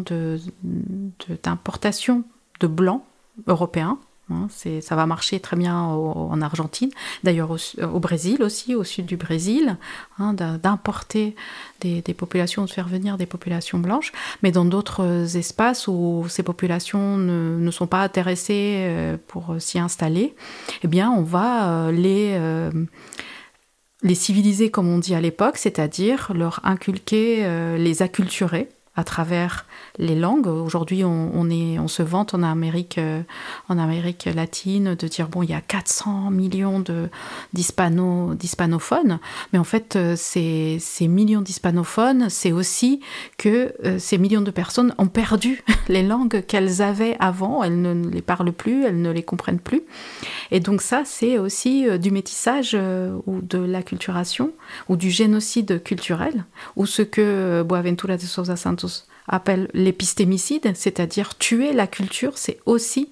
[1.44, 3.04] d'importation de, de, de blancs
[3.48, 4.00] européens
[4.32, 4.48] Hein,
[4.82, 6.90] ça va marcher très bien en Argentine,
[7.24, 9.78] d'ailleurs au, Brésil aussi, au sud du Brésil,
[10.20, 11.36] hein, d'importer
[11.82, 14.12] des, populations, de faire venir des populations blanches,
[14.44, 20.36] mais dans d'autres espaces où ces populations ne, sont pas intéressées euh, pour s'y installer,
[20.84, 21.92] eh bien on va euh.
[22.02, 22.72] Euh,
[24.04, 29.66] les civiliser comme on dit à l'époque, c'est-à-dire leur inculquer, les acculturer à travers
[29.98, 30.48] les langues.
[30.48, 33.22] Aujourd'hui, on, se vante en Amérique, euh,
[33.68, 36.84] en Amérique latine de dire bon, il y a 400 millions
[37.54, 39.20] d'hispanophones,
[39.52, 43.02] mais en fait, euh, ces, ces millions d'hispanophones, c'est aussi
[43.38, 47.64] que euh, ces millions de personnes ont perdu les langues qu'elles avaient avant.
[47.64, 49.82] Elles ne les parlent plus, elles ne les comprennent plus.
[50.52, 52.78] Et donc ça, c'est aussi du métissage
[53.26, 54.52] ou de l'acculturation
[54.90, 58.81] ou du génocide culturel ou ce que Boaventura de Sousa Santos
[59.28, 63.12] appelle l'épistémicide, c'est-à-dire tuer la culture, c'est aussi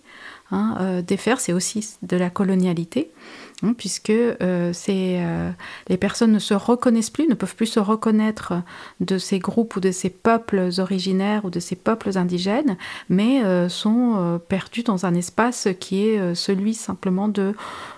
[0.52, 3.12] hein, euh, défaire, c'est aussi de la colonialité.
[3.62, 5.52] Hein, puisque euh, euh,
[5.90, 8.54] les personnes ne se reconnaissent plus, ne peuvent plus se reconnaître
[9.02, 12.78] de ces groupes ou de ces peuples originaires ou de ces peuples indigènes,
[13.10, 17.54] mais euh, sont perdus dans un espace qui est celui simplement de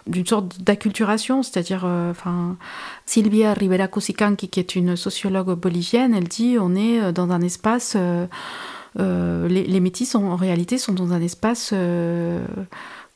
[0.08, 2.58] d'une sorte d'acculturation, c'est-à-dire, enfin,
[3.06, 7.95] Silvia Rivera Cusicanqui, qui est une sociologue bolivienne, elle dit on est dans un espace,
[8.95, 11.74] les, les, métis en réalité sont dans un espace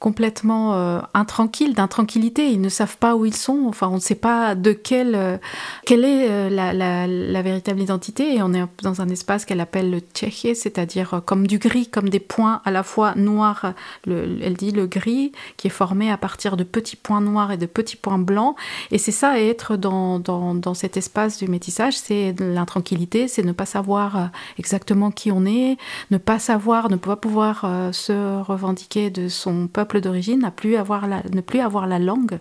[0.05, 2.51] complètement euh, intranquilles, d'intranquillité.
[2.51, 3.63] Ils ne savent pas où ils sont.
[3.65, 5.37] Enfin, on ne sait pas de quelle, euh,
[5.83, 8.35] quelle est euh, la, véritable identité.
[8.35, 12.09] Et on est dans un espace qu'elle appelle le tchéché, c'est-à-dire comme du gris, comme
[12.09, 13.73] des points à la fois noirs.
[14.05, 17.65] elle dit le gris qui est formé à partir de petits points noirs et de
[17.65, 18.55] petits points blancs.
[18.91, 23.53] Et c'est ça, être dans, dans, dans, cet espace du métissage, c'est l'intranquillité, c'est ne
[23.53, 25.77] pas savoir exactement qui on est,
[26.11, 31.07] ne pas savoir, ne pas pouvoir se revendiquer de son peuple d'origine, ne plus avoir
[31.07, 32.39] la, ne plus avoir la langue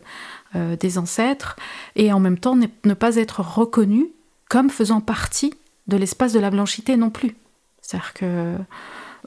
[0.57, 1.57] euh, des ancêtres,
[1.97, 4.09] et en même temps ne pas être reconnu
[4.49, 5.55] comme faisant partie
[5.87, 7.37] de l'espace de la blanchité non plus.
[7.83, 8.57] C'est-à-dire que euh,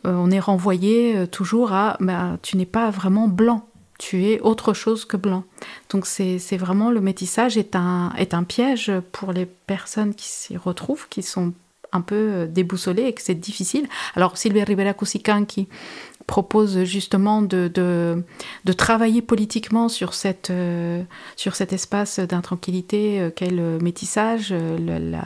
[0.04, 3.68] on est renvoyé euh, toujours à bah, tu n'es pas vraiment blanc,
[4.00, 5.44] tu es autre chose que blanc.
[5.90, 10.58] Donc c'est vraiment le métissage est un, est un piège pour les personnes qui s'y
[10.58, 11.54] retrouvent, qui sont
[11.94, 13.88] un peu déboussolées et que c'est difficile.
[14.16, 15.68] Alors Sylvia Rivera Cusican qui
[16.28, 21.02] propose justement de, de, travailler politiquement sur, cette, euh,
[21.36, 25.22] sur cet espace d'intranquillité euh, qu'est le métissage, euh,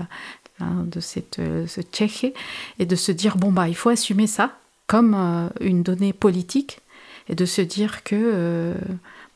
[0.59, 2.33] hein, de cette, ce tchéché,
[2.79, 5.15] et de se dire, bon, bah, il faut assumer ça comme
[5.61, 6.79] une donnée politique,
[7.29, 8.75] et de se dire que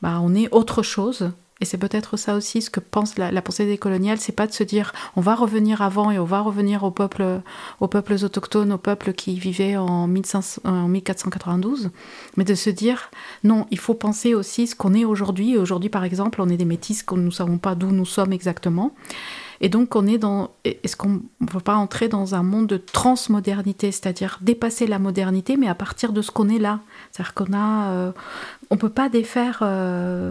[0.02, 3.64] bah, on est autre chose et c'est peut-être ça aussi ce que pense la, pensée
[3.64, 6.84] des coloniales, c'est pas de se dire on va revenir avant et on va revenir
[6.84, 7.40] aux peuples,
[7.80, 11.90] aux peuples autochtones, aux peuples qui vivaient en, 1492,
[12.36, 13.10] mais de se dire
[13.42, 15.56] non, il faut penser aussi ce qu'on est aujourd'hui.
[15.56, 18.92] Aujourd'hui, par exemple, on est des métis, qu'on ne savons pas d'où nous sommes exactement.
[19.60, 20.50] Et donc, on est dans.
[20.64, 21.08] Est-ce qu'on
[21.40, 25.74] ne veut pas entrer dans un monde de transmodernité, c'est-à-dire dépasser la modernité, mais à
[25.74, 26.80] partir de ce qu'on est là
[27.16, 28.12] C'est-à-dire qu'on a,
[28.68, 29.60] on peut pas défaire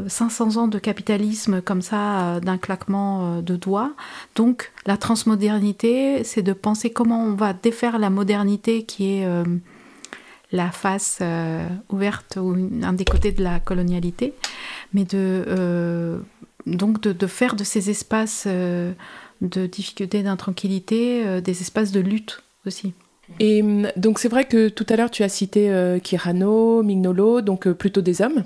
[0.07, 3.93] 500 ans de capitalisme comme ça d'un claquement de doigts.
[4.35, 9.27] Donc la transmodernité, c'est de penser comment on va défaire la modernité qui est
[10.51, 11.23] la face
[11.89, 14.35] ouverte ou un des côtés de la colonialité,
[14.93, 16.19] mais de
[16.67, 22.93] donc de, faire de ces espaces de difficulté, d'intranquillité, des espaces de lutte aussi.
[23.39, 27.41] Et hum, donc c'est vrai que tout à l'heure tu as cité euh, Kirano, Mignolo,
[27.41, 28.43] donc euh, plutôt des hommes.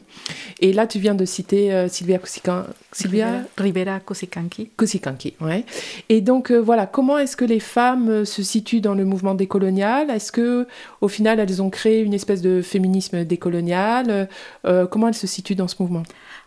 [0.59, 2.63] Et là tu viens de citer euh, Sylvia Kosikan...
[2.91, 4.71] Sylvia Rivera Kosikanki.
[4.75, 5.63] Kosikanki, ouais.
[6.09, 10.09] Et donc voilà, comment est-ce que les femmes se situent dans le mouvement décolonial?
[10.09, 10.67] Est-ce que
[11.01, 14.27] au final elles ont créé une espèce de féminisme décolonial?
[14.63, 16.01] Comment elles se situent dans ce mouvement?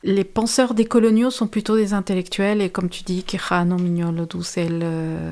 [0.05, 4.27] Les penseurs décoloniaux sont plutôt des intellectuels et comme tu dis, Quijano, Mignolo,
[4.59, 5.31] euh,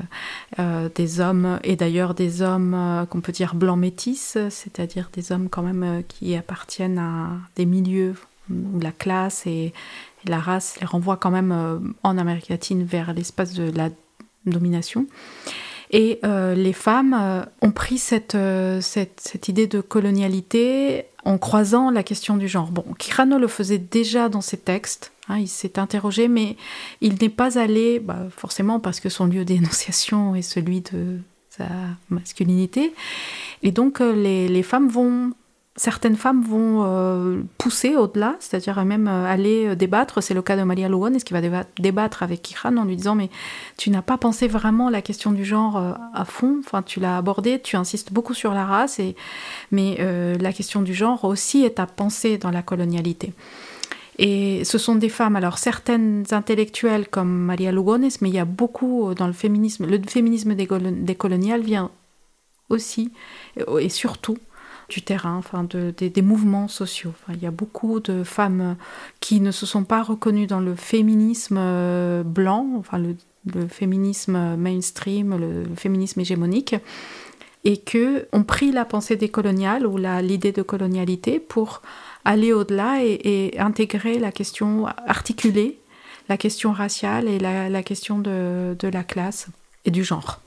[0.59, 5.31] euh, des hommes et d'ailleurs des hommes euh, qu'on peut dire blancs métis, c'est-à-dire des
[5.31, 8.15] hommes quand même qui appartiennent à des milieux
[8.49, 9.73] où la classe et,
[10.25, 13.89] la race les renvoient quand même en Amérique latine vers l'espace de la
[14.45, 15.07] domination.
[15.89, 18.37] Et les femmes ont pris cette,
[18.81, 22.71] cette, cette, idée de colonialité en croisant la question du genre.
[22.71, 26.55] Bon, Kirano le faisait déjà dans ses textes, hein, il s'est interrogé, mais
[27.01, 31.19] il n'est pas allé, bah, forcément parce que son lieu d'énonciation est celui de
[31.51, 31.65] sa
[32.09, 32.93] masculinité.
[33.61, 35.31] Et donc euh, les, femmes vont
[35.75, 40.23] certaines femmes vont euh, pousser au-delà, c'est-à-dire même euh, aller débattre.
[40.23, 41.41] C'est le cas de Maria Lugones qui va
[41.79, 43.29] débattre avec Kiran en lui disant Mais
[43.77, 45.77] tu n'as pas pensé vraiment la question du genre
[46.13, 49.15] à fond, enfin, tu l'as abordée, tu insistes beaucoup sur la race, et...
[49.71, 49.97] mais
[50.39, 53.33] la question du genre aussi est à penser dans la colonialité.
[54.23, 58.45] Et ce sont des femmes, alors certaines intellectuelles comme Maria Lugones, mais il y a
[58.45, 59.87] beaucoup dans le féminisme.
[59.87, 61.89] Le féminisme décolonial vient
[62.69, 63.11] aussi
[63.79, 64.37] et surtout
[64.89, 67.13] du terrain, enfin de, des mouvements sociaux.
[67.29, 68.75] il y a beaucoup de femmes
[69.21, 73.15] qui ne se sont pas reconnues dans le féminisme euh, blanc, enfin le,
[73.69, 76.75] féminisme mainstream, le, féminisme hégémonique,
[77.63, 81.81] et que ont pris la pensée décoloniale ou l'idée de colonialité pour
[82.25, 85.79] aller au-delà et, intégrer la question, articuler
[86.29, 89.47] la question raciale et la, question de, de la classe
[89.85, 90.39] et du genre.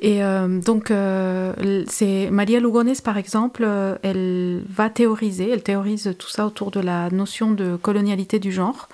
[0.00, 6.14] Et euh, donc, euh, c'est Maria Lugones, par exemple, euh, elle va théoriser, elle théorise
[6.18, 8.88] tout ça autour de la notion de colonialité du genre,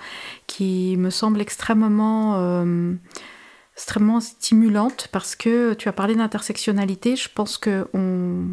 [0.45, 2.65] qui me semble extrêmement,
[3.75, 7.15] extrêmement stimulante parce que tu as parlé d'intersectionnalité.
[7.15, 8.45] Je pense que on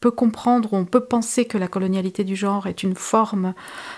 [0.00, 3.54] peut comprendre, on peut penser que la colonialité du genre est une forme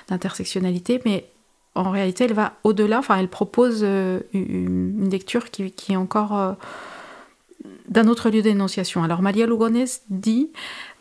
[0.08, 1.28] d'intersectionnalité, mais
[1.74, 2.98] en réalité, elle va au-delà.
[2.98, 6.56] Enfin, elle propose une lecture qui, est encore
[7.88, 9.02] d'un autre lieu d'énonciation.
[9.02, 10.50] Alors Maria Lugones dit,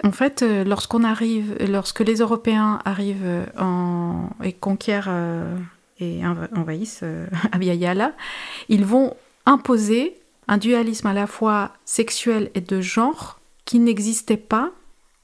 [0.03, 5.57] en fait, euh, lorsqu'on arrive, lorsque les Européens arrivent euh, en, et conquièrent euh,
[5.99, 6.21] et
[6.55, 7.03] envahissent
[7.51, 8.13] Abiyala,
[8.69, 14.71] ils vont imposer un dualisme à la fois sexuel et de genre qui n'existait pas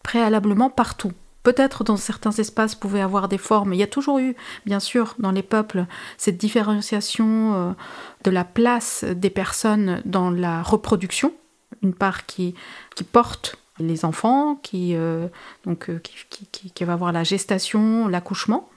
[0.03, 1.11] préalablement partout.
[1.41, 3.73] Peut-être dans certains espaces pouvait avoir des formes.
[3.73, 4.35] Il y a toujours eu,
[4.65, 5.85] bien sûr, dans les peuples,
[6.17, 7.75] cette différenciation
[8.23, 11.33] de la place des personnes dans la reproduction
[11.81, 12.55] une part qui,
[12.95, 15.27] qui porte les enfants, qui, euh,
[15.65, 18.69] donc, euh, qui, qui, va voir la gestation, l'accouchement.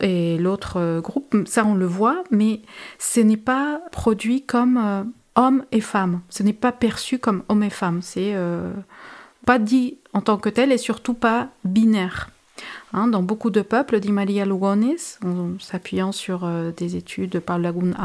[0.00, 2.60] Et l'autre euh, groupe, ça on le voit, mais
[2.98, 6.20] ce n'est pas produit comme homme et femme.
[6.30, 8.02] Ce n'est pas perçu comme homme et femme.
[8.02, 8.36] C'est
[9.44, 12.30] pas dit en tant que tel et surtout pas binaire.
[12.92, 17.40] Hein, dans beaucoup de peuples, dit Maria Lugones, en s'appuyant sur euh, des études de
[17.40, 17.96] Paula Gunn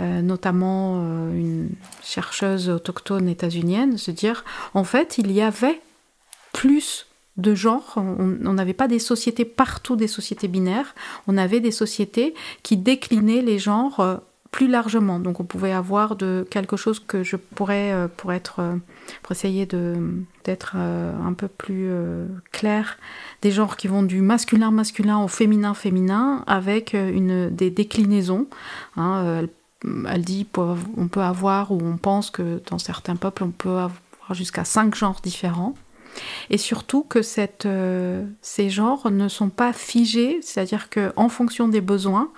[0.00, 1.68] euh, notamment euh, une
[2.02, 5.82] chercheuse autochtone états-unienne, se dire en fait, il y avait
[6.54, 7.94] plus de genres.
[7.96, 10.94] On n'avait pas des sociétés partout, des sociétés binaires.
[11.26, 14.20] On avait des sociétés qui déclinaient les genres
[14.52, 15.18] plus largement.
[15.18, 18.62] Donc on pouvait avoir de quelque chose que je pourrais, pour être,
[19.22, 21.90] pour essayer d'être euh, un peu plus
[22.52, 22.98] clair,
[23.42, 28.46] des genres qui vont du masculin masculin au féminin féminin avec une des déclinaisons.
[28.96, 29.46] Hein,
[30.08, 30.46] elle, dit
[30.96, 33.92] on peut avoir ou on pense que dans certains peuples on peut avoir
[34.30, 35.74] jusqu'à cinq genres différents.
[36.48, 37.66] Et surtout que cette,
[38.40, 42.30] ces genres ne sont pas figés, c'est-à-dire qu'en fonction des besoins,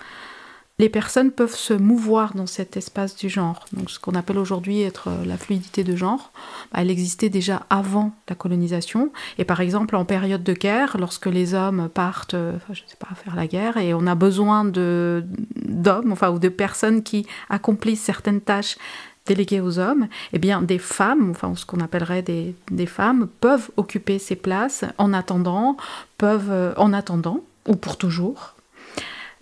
[0.78, 3.64] les personnes peuvent se mouvoir dans cet espace du genre.
[3.72, 6.32] Donc ce qu'on appelle aujourd'hui être euh, la fluidité de genre,
[6.70, 9.10] bah, elle existait déjà avant la colonisation.
[9.38, 13.14] Et par exemple, en période de guerre, lorsque les hommes partent, euh, je sais pas,
[13.14, 18.42] faire la guerre, et on a besoin d'hommes, enfin ou de personnes qui accomplissent certaines
[18.42, 18.76] tâches
[19.24, 23.70] déléguées aux hommes, eh bien des femmes, enfin ce qu'on appellerait des, des, femmes, peuvent
[23.76, 25.76] occuper ces places en attendant,
[26.18, 28.56] peuvent euh, en attendant ou pour toujours.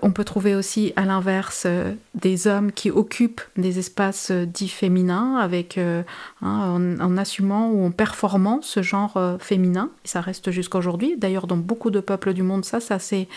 [0.07, 4.69] On peut trouver aussi à l'inverse euh, des hommes qui occupent des espaces euh, dits
[4.69, 6.05] féminins avec, hein,
[6.43, 9.89] en, assumant ou en performant ce genre féminin.
[10.05, 11.17] Ça reste jusqu'à aujourd'hui.
[11.17, 13.29] D'ailleurs, dans beaucoup de peuples du monde, ça, ça s'est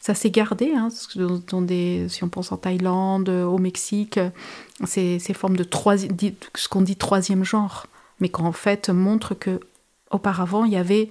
[0.00, 0.72] ça s'est gardé.
[0.74, 4.18] Hein, si on pense en Thaïlande, au Mexique,
[4.84, 7.86] ces, ces formes de ce qu'on dit troisième genre,
[8.20, 9.60] mais qu'en fait montre que
[10.10, 11.10] auparavant il y avait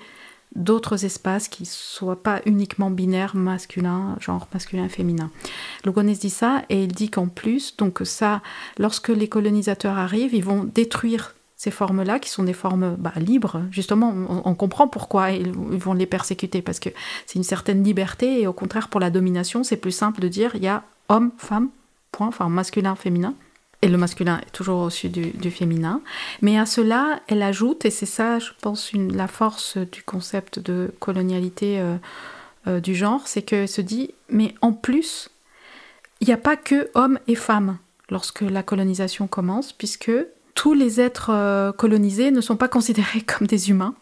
[0.55, 5.31] d'autres espaces qui soient pas uniquement binaires, masculin, genre masculin, féminin.
[5.85, 8.41] Logonès dit ça et il dit qu'en plus, donc ça,
[8.77, 13.61] lorsque les colonisateurs arrivent, ils vont détruire ces formes-là, qui sont des formes bah, libres,
[13.71, 14.13] justement,
[14.43, 16.89] on, comprend pourquoi ils, vont les persécuter, parce que
[17.25, 20.51] c'est une certaine liberté, et au contraire, pour la domination, c'est plus simple de dire
[20.55, 21.69] il y a homme, femme,
[22.11, 23.33] point, enfin masculin, féminin.
[23.83, 25.99] Et le masculin est toujours au-dessus du, féminin.
[26.41, 30.93] Mais à cela, elle ajoute, et c'est ça, je pense, la force du concept de
[31.01, 31.97] colonialité euh,
[32.67, 35.29] euh, du genre, c'est qu'elle se dit, mais en plus,
[36.21, 37.77] il n'y a pas que hommes et femmes
[38.09, 40.13] lorsque la colonisation commence, puisque
[40.55, 43.95] tous les êtres euh, colonisés ne sont pas considérés comme des humains.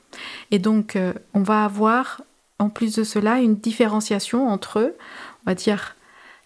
[0.51, 0.95] Et donc,
[1.33, 2.21] on va avoir,
[2.59, 4.93] en plus de cela, une différenciation entre.
[5.43, 5.95] On va dire,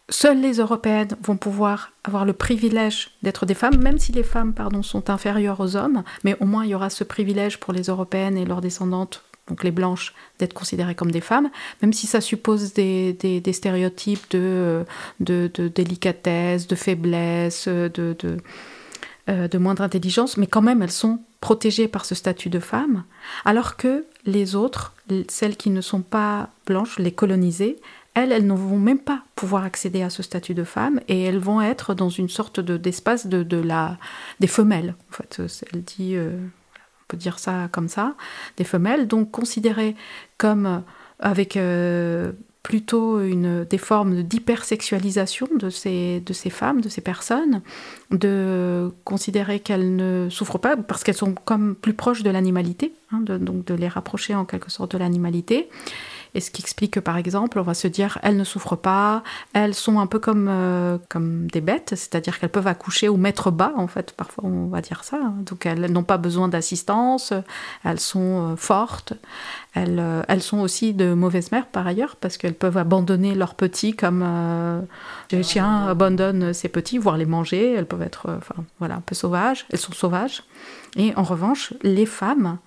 [0.10, 4.54] seules les Européennes vont pouvoir avoir le privilège d'être des femmes, même si les femmes
[4.54, 7.84] pardon, sont inférieures aux hommes, mais au moins il y aura ce privilège pour les
[7.84, 12.20] Européennes et leurs descendantes donc les blanches, d'être considérées comme des femmes, même si ça
[12.20, 14.86] suppose des, stéréotypes de,
[15.20, 18.16] délicatesse, de faiblesse, de,
[19.30, 23.04] euh, de moindre intelligence, mais quand même elles sont protégées par ce statut de femme,
[23.44, 24.94] alors que les autres,
[25.28, 27.78] celles qui ne sont pas blanches, les colonisées,
[28.16, 31.38] elles, elles ne vont même pas pouvoir accéder à ce statut de femme et elles
[31.38, 33.98] vont être dans une sorte d'espace de, la,
[34.40, 34.96] des femelles.
[35.12, 38.16] En fait, elle dit, euh, on peut dire ça comme ça,
[38.58, 39.96] des femelles, donc considérées
[40.38, 40.82] comme
[41.20, 42.32] avec euh,
[42.64, 47.62] plutôt une, des formes d'hypersexualisation de ces, de ces femmes, de ces personnes,
[48.12, 53.20] de considérer qu'elles ne souffrent pas parce qu'elles sont comme plus proches de l'animalité, hein,
[53.20, 55.70] donc de les rapprocher en quelque sorte de l'animalité.
[56.36, 59.24] Et ce qui explique que, par exemple, on va se dire, elles ne souffrent pas,
[59.54, 63.52] elles sont un peu comme, euh, comme des bêtes, c'est-à-dire qu'elles peuvent accoucher ou mettre
[63.52, 65.18] bas, en fait, parfois on va dire ça.
[65.46, 67.32] Donc elles n'ont pas besoin d'assistance,
[67.86, 69.14] elles sont euh, fortes,
[69.76, 73.56] elles, euh, elles, sont aussi de mauvaises mères par ailleurs, parce qu'elles peuvent abandonner leurs
[73.56, 74.26] petits comme
[75.32, 78.40] les chiens abandonnent ses petits, voire les manger, elles peuvent être
[78.80, 80.44] voilà, un peu sauvages, elles sont sauvages.
[80.98, 82.58] Et en revanche, les femmes,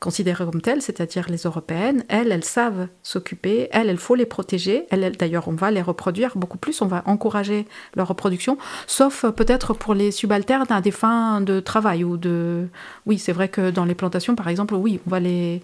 [0.00, 4.86] considérées comme telles, c'est-à-dire les européennes, elles, elles savent s'occuper, elles, il faut les protéger,
[4.90, 9.30] elles, d'ailleurs, on va les reproduire beaucoup plus, on va encourager leur reproduction, sauf euh,
[9.30, 12.68] peut-être pour les subalternes à des fins de travail ou de...
[13.06, 15.62] Oui, c'est vrai que dans les plantations, par exemple, oui, on va les,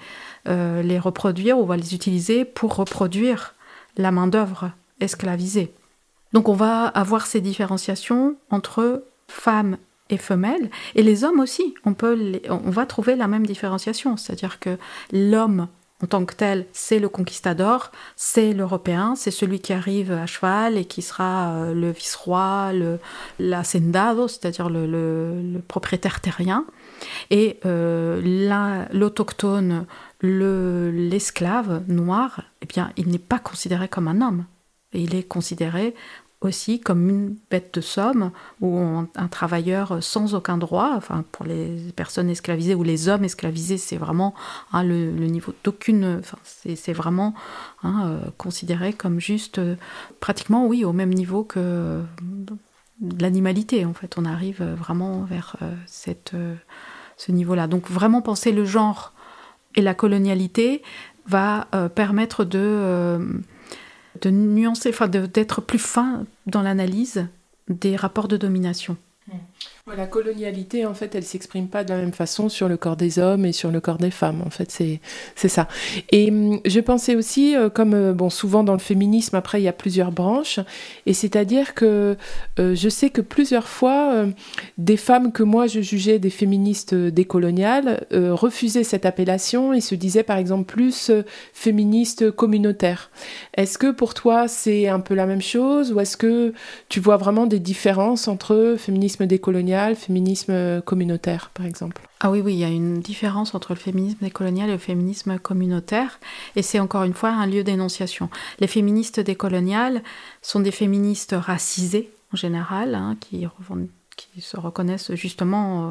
[0.48, 3.54] euh, les reproduire, on va les utiliser pour reproduire
[3.96, 5.72] la main-d'œuvre esclavisée.
[6.32, 9.76] Donc on va avoir ces différenciations entre femmes
[10.12, 10.70] et femelles.
[10.94, 14.16] Et les hommes aussi, on, peut on va trouver la même différenciation.
[14.16, 14.78] C'est-à-dire que
[15.12, 15.68] l'homme
[16.02, 20.76] en tant que tel, c'est le conquistador, c'est l'européen, c'est celui qui arrive à cheval
[20.76, 22.72] et qui sera euh, le vice-roi,
[23.38, 26.64] l'hacendado, c'est-à-dire le, propriétaire terrien.
[27.30, 29.86] Et euh, l'autochtone,
[30.22, 34.44] l'esclave noir, eh bien, il n'est pas considéré comme un homme.
[34.92, 35.94] Il est considéré
[36.44, 40.92] aussi comme une bête de somme ou un, travailleur sans aucun droit.
[40.96, 44.34] Enfin, pour les personnes esclavisées ou les hommes esclavisés, c'est vraiment
[44.72, 46.18] hein, le, niveau d'aucune.
[46.18, 47.34] Enfin, c'est vraiment
[47.82, 49.76] hein, euh, considéré comme juste, euh,
[50.20, 52.02] pratiquement, oui, au même niveau que
[53.18, 53.84] l'animalité.
[53.84, 56.32] En fait, on arrive vraiment vers euh, cette,
[57.16, 57.66] ce niveau-là.
[57.66, 59.12] Donc, vraiment penser le genre
[59.74, 60.82] et la colonialité
[61.26, 63.20] va permettre de
[64.20, 67.26] de nuancer, enfin d'être plus fin dans l'analyse
[67.68, 68.96] des rapports de domination.
[69.88, 73.18] La colonialité, en fait, elle s'exprime pas de la même façon sur le corps des
[73.18, 74.40] hommes et sur le corps des femmes.
[74.46, 75.00] En fait, c'est
[75.34, 75.66] c'est ça.
[76.12, 79.64] Et hum, je pensais aussi, euh, comme euh, bon, souvent dans le féminisme, après il
[79.64, 80.60] y a plusieurs branches,
[81.04, 82.16] et c'est-à-dire que
[82.60, 84.24] euh, je sais que plusieurs fois,
[84.78, 90.22] des femmes que moi je jugeais des féministes décoloniales refusaient cette appellation et se disaient
[90.22, 91.10] par exemple plus
[91.52, 93.10] féministes communautaires.
[93.54, 96.52] Est-ce que pour toi c'est un peu la même chose ou est-ce que
[96.88, 102.54] tu vois vraiment des différences entre féminisme décolonial féminisme communautaire, par exemple Ah oui, oui,
[102.54, 106.18] il y a une différence entre le féminisme décolonial et le féminisme communautaire,
[106.56, 108.28] et c'est encore une fois un lieu d'énonciation.
[108.60, 110.02] Les féministes décoloniales
[110.40, 113.46] sont des féministes racisées, en général, hein, qui
[114.40, 115.90] se reconnaissent justement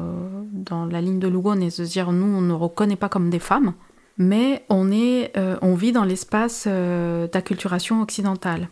[0.52, 3.38] dans la ligne de Lugon et se dire nous on ne reconnaît pas comme des
[3.38, 3.74] femmes,
[4.18, 8.68] mais on, est, euh, on vit dans l'espace euh, d'acculturation occidentale.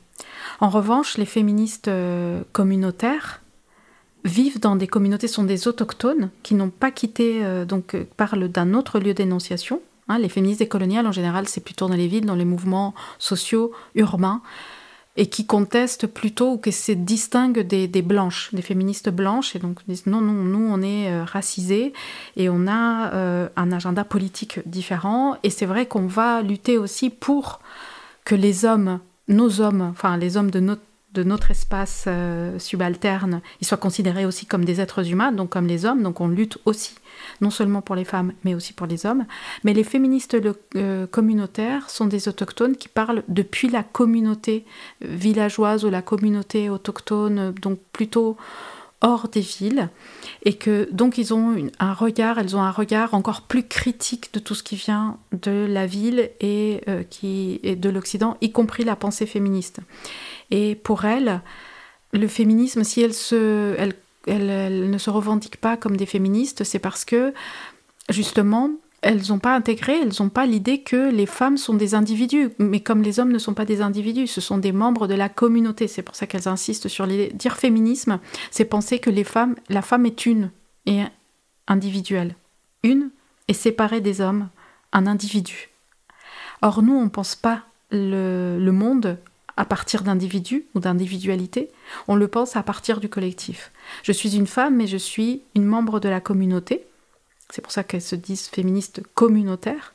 [0.60, 1.90] En revanche, les féministes
[2.52, 3.39] communautaires
[4.24, 8.98] vivent dans des communautés, sont des autochtones qui n'ont pas quitté, donc parlent d'un autre
[8.98, 9.80] lieu d'énonciation.
[10.08, 10.18] Hein.
[10.18, 14.42] les féministes décoloniales en général, c'est plutôt dans les villes, dans les mouvements sociaux, urbains
[15.16, 19.80] et qui contestent plutôt ou qui se distinguent des, blanches, des féministes blanches, et donc
[19.88, 21.92] disent non, non, nous on est euh, racisés
[22.36, 27.10] et on a euh, un agenda politique différent, et c'est vrai qu'on va lutter aussi
[27.10, 27.60] pour
[28.24, 30.82] que les hommes, nos hommes, enfin les hommes de notre
[31.14, 35.66] de notre espace euh, subalterne, ils soient considérés aussi comme des êtres humains, donc comme
[35.66, 36.94] les hommes, donc on lutte aussi
[37.40, 39.26] non seulement pour les femmes, mais aussi pour les hommes.
[39.64, 40.36] Mais les féministes
[40.76, 44.64] euh, communautaires sont des autochtones qui parlent depuis la communauté
[45.00, 48.36] villageoise ou la communauté autochtone, donc plutôt
[49.02, 49.88] hors des villes,
[50.44, 54.38] et que donc ils ont un regard, elles ont un regard encore plus critique de
[54.38, 58.84] tout ce qui vient de la ville et euh, qui est de l'Occident, y compris
[58.84, 59.80] la pensée féministe.
[60.50, 61.40] Et pour elles,
[62.12, 63.14] le féminisme, si elle
[64.26, 67.32] elle ne se revendiquent pas comme des féministes, c'est parce que
[68.08, 68.70] justement,
[69.02, 72.80] elles n'ont pas intégré, elles n'ont pas l'idée que les femmes sont des individus, mais
[72.80, 75.88] comme les hommes ne sont pas des individus, ce sont des membres de la communauté.
[75.88, 77.32] C'est pour ça qu'elles insistent sur l'idée.
[77.34, 78.20] Dire féminisme,
[78.50, 80.50] c'est penser que les femmes, la femme est une
[80.86, 81.02] et
[81.66, 82.34] individuelle.
[82.82, 83.10] Une
[83.48, 84.48] est séparée des hommes,
[84.92, 85.70] un individu.
[86.62, 89.18] Or, nous, on ne pense pas le monde
[89.60, 91.68] à partir d'individus ou d'individualité,
[92.08, 93.72] on le pense à partir du collectif.
[94.02, 96.86] Je suis une femme, mais je suis une membre de la communauté.
[97.50, 99.92] C'est pour ça qu'elles se disent féministes communautaires.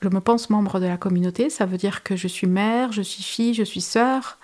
[0.00, 3.02] Je me pense membre de la communauté, ça veut dire que je suis mère, je
[3.02, 4.38] suis fille, je suis sœur,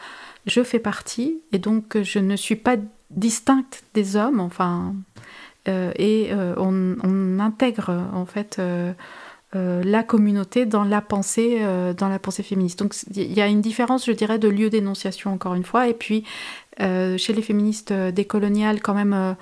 [0.47, 2.75] je fais partie, et donc je ne suis pas
[3.11, 4.97] distincte des hommes, enfin,
[5.69, 8.93] euh, et euh, on, intègre en fait euh,
[9.57, 12.79] euh, la communauté dans la pensée euh, dans la pensée féministe.
[12.79, 15.95] Donc il y a une différence, je dirais, de lieu d'énonciation encore une fois, et
[15.95, 16.25] puis
[16.81, 19.37] euh, chez les féministes décoloniales quand même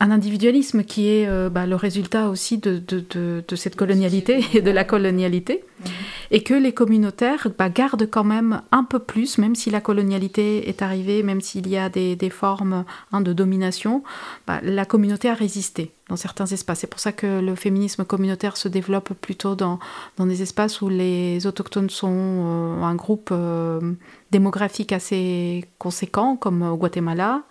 [0.00, 4.84] un individualisme qui est euh, bah, le résultat aussi de, cette colonialité et de la
[4.84, 5.90] colonialité, mhm.
[6.30, 10.68] et que les communautaires bah, gardent quand même un peu plus, même si la colonialité
[10.68, 14.02] est arrivée, même s'il y a des, formes hein, de domination,
[14.46, 16.80] bah, la communauté a résisté dans certains espaces.
[16.80, 19.78] C'est pour ça que le féminisme communautaire se développe plutôt dans,
[20.18, 23.92] des espaces où les autochtones sont euh, un groupe euh,
[24.30, 27.42] démographique assez conséquent, comme au Guatemala,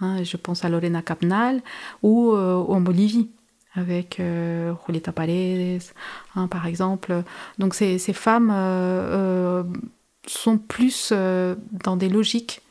[0.00, 1.62] Hein, je pense à Lorena Capnal
[2.02, 3.30] ou, euh, en Bolivie
[3.74, 5.82] avec euh, Julieta Paredes,
[6.36, 7.22] hein, par exemple.
[7.58, 9.64] Donc ces, femmes euh,
[10.26, 12.62] sont plus dans des logiques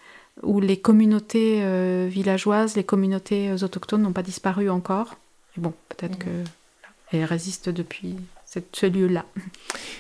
[0.42, 5.16] où les communautés villageoises, les communautés autochtones n'ont pas disparu encore.
[5.58, 6.44] bon, peut-être mmh.
[7.12, 8.16] qu'elles résistent depuis
[8.72, 9.26] ce lieu-là.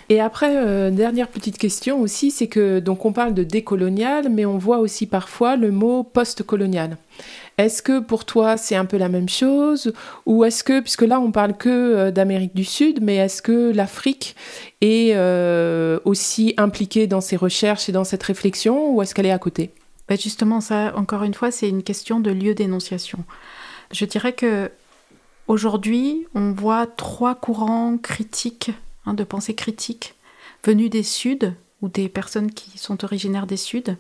[0.10, 4.46] Et après, euh, dernière petite question aussi, c'est que donc on parle de décolonial, mais
[4.46, 6.98] on voit aussi parfois le mot post-colonial.
[7.58, 9.94] Est-ce que pour toi c'est un peu la même chose?
[10.26, 13.72] Ou est-ce que, puisque là on parle que euh, d'Amérique du Sud, mais est-ce que
[13.72, 14.36] l'Afrique
[14.82, 19.32] est euh, aussi impliquée dans ces recherches et dans cette réflexion ou est-ce qu'elle est
[19.32, 19.72] à côté?
[20.10, 23.20] Ben Justement, ça, encore une fois, c'est une question de lieu d'énonciation.
[23.92, 24.70] Je dirais que
[25.48, 28.72] Aujourd'hui, on voit trois courants critiques,
[29.06, 30.16] hein, de pensée critique,
[30.64, 33.98] venus des Suds ou des personnes qui sont originaires des Suds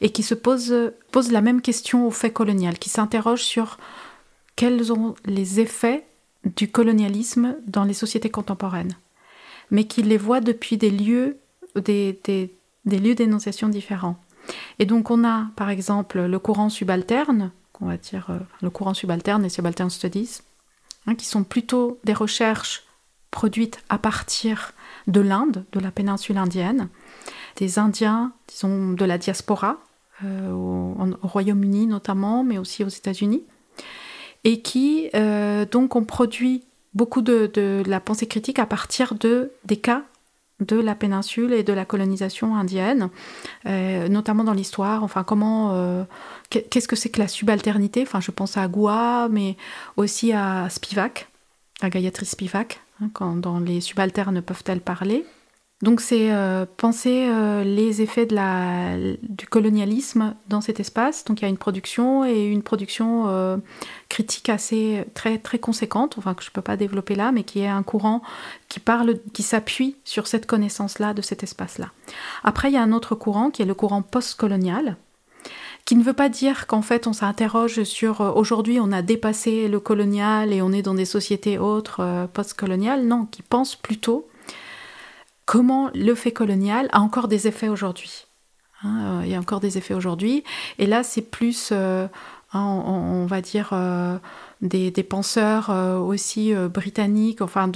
[0.00, 0.72] et qui se posent,
[1.30, 3.78] la même question au fait colonial, qui s'interrogent sur
[4.56, 6.06] quels sont les effets
[6.56, 8.96] du colonialisme dans les sociétés contemporaines,
[9.70, 11.36] mais qui les voient depuis des lieux,
[11.76, 12.18] des,
[12.86, 14.16] lieux d'énonciation différents.
[14.78, 18.94] Et donc on a par exemple le courant subalterne, on va dire euh, le courant
[18.94, 20.40] subalterne et subaltern studies,
[21.08, 22.84] Hein, qui sont plutôt des recherches
[23.30, 24.72] produites à partir
[25.06, 26.90] de l'Inde, de la péninsule indienne,
[27.56, 29.78] des Indiens, disons, de la diaspora,
[30.22, 33.42] euh, au, Royaume-Uni notamment, mais aussi aux États-Unis,
[34.44, 39.78] et qui euh, donc ont produit beaucoup de, la pensée critique à partir de, des
[39.78, 40.02] cas
[40.60, 43.10] de la péninsule et de la colonisation indienne,
[43.66, 45.04] euh, notamment dans l'histoire.
[45.04, 46.04] Enfin, comment, euh,
[46.50, 48.02] qu'est-ce que c'est que la subalternité?
[48.02, 49.56] Enfin, je pense à Goua, mais
[49.96, 51.28] aussi à Spivak,
[51.80, 55.24] à Gayatri Spivak, hein, quand les subalternes peuvent-elles parler?
[55.80, 61.24] Donc c'est euh, penser euh, les effets de la, du colonialisme dans cet espace.
[61.24, 63.58] Donc il y a une production et une production euh,
[64.08, 67.60] critique assez très très conséquente, enfin que je ne peux pas développer là, mais qui
[67.60, 68.22] est un courant
[68.68, 71.90] qui parle, qui s'appuie sur cette connaissance-là de cet espace-là.
[72.42, 74.96] Après il y a un autre courant qui est le courant postcolonial,
[75.84, 79.78] qui ne veut pas dire qu'en fait on s'interroge sur aujourd'hui on a dépassé le
[79.78, 84.26] colonial et on est dans des sociétés autres euh, post-coloniales, non, qui pense plutôt
[85.48, 88.26] comment le fait colonial a encore des effets aujourd'hui.
[88.82, 90.44] Hein, il y a encore des effets aujourd'hui.
[90.78, 92.10] Et là, c'est plus, hein,
[92.52, 93.72] on, va dire,
[94.60, 97.72] des, penseurs euh, aussi euh, britanniques, enfin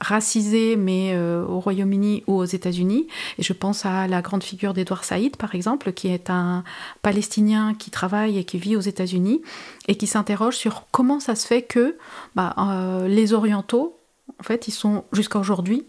[0.00, 3.06] racisés, mais euh, au Royaume-Uni ou aux États-Unis.
[3.38, 6.64] Et je pense à la grande figure d'Edouard Saïd, par exemple, qui est un
[7.02, 9.42] Palestinien qui travaille et qui vit aux États-Unis
[9.86, 11.96] et qui s'interroge sur comment ça se fait que
[12.34, 12.56] bah,
[13.06, 13.96] les Orientaux,
[14.40, 15.86] en fait, ils sont jusqu'à aujourd'hui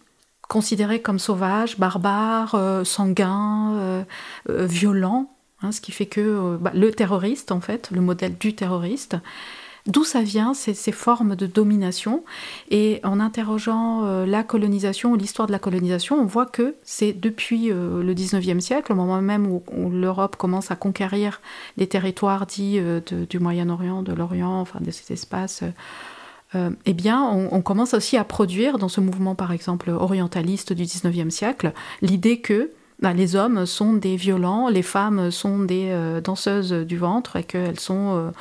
[0.51, 4.05] considérés comme sauvages, barbares, sanguins,
[4.47, 5.31] violents.
[5.63, 9.15] Hein, ce qui fait que bah, le terroriste, en fait, le modèle du terroriste,
[9.87, 12.23] D'où ça vient, ces, formes de domination
[12.69, 17.71] Et en interrogeant euh, la colonisation l'histoire de la colonisation, on voit que c'est depuis
[17.71, 21.41] euh, le 19e siècle, au moment même où, l'Europe commence à conquérir
[21.77, 25.63] les territoires dits euh, du Moyen-Orient, de l'Orient, enfin de ces espaces.
[26.53, 31.29] Eh bien, on, commence aussi à produire, dans ce mouvement par exemple orientaliste du 19e
[31.29, 31.71] siècle,
[32.01, 32.71] l'idée que
[33.01, 37.43] bah, les hommes sont des violents, les femmes sont des euh, danseuses du ventre et
[37.43, 38.31] qu'elles euh,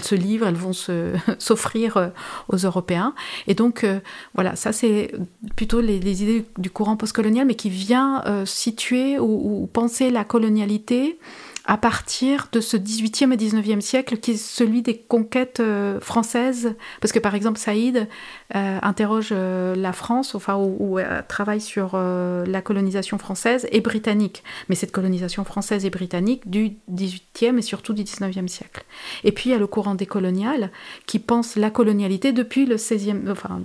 [0.00, 0.72] se livrent, elles vont
[1.38, 2.08] s'offrir euh,
[2.48, 3.14] aux Européens.
[3.46, 3.86] Et donc
[4.34, 5.12] voilà, ça c'est
[5.54, 11.18] plutôt les, idées du courant postcolonial, mais qui vient situer ou, penser la colonialité
[11.64, 16.74] à partir de ce 18e et 19e siècle qui est celui des conquêtes euh, françaises.
[17.00, 18.08] Parce que par exemple, Saïd
[18.54, 20.98] euh, interroge euh, la France, enfin, ou,
[21.28, 24.42] travaille sur la colonisation française et britannique.
[24.68, 28.84] Mais cette colonisation française et britannique du 18e et surtout du 19e siècle.
[29.24, 30.70] Et puis il y a le courant décolonial
[31.06, 33.60] qui pense la colonialité depuis le 16e, enfin,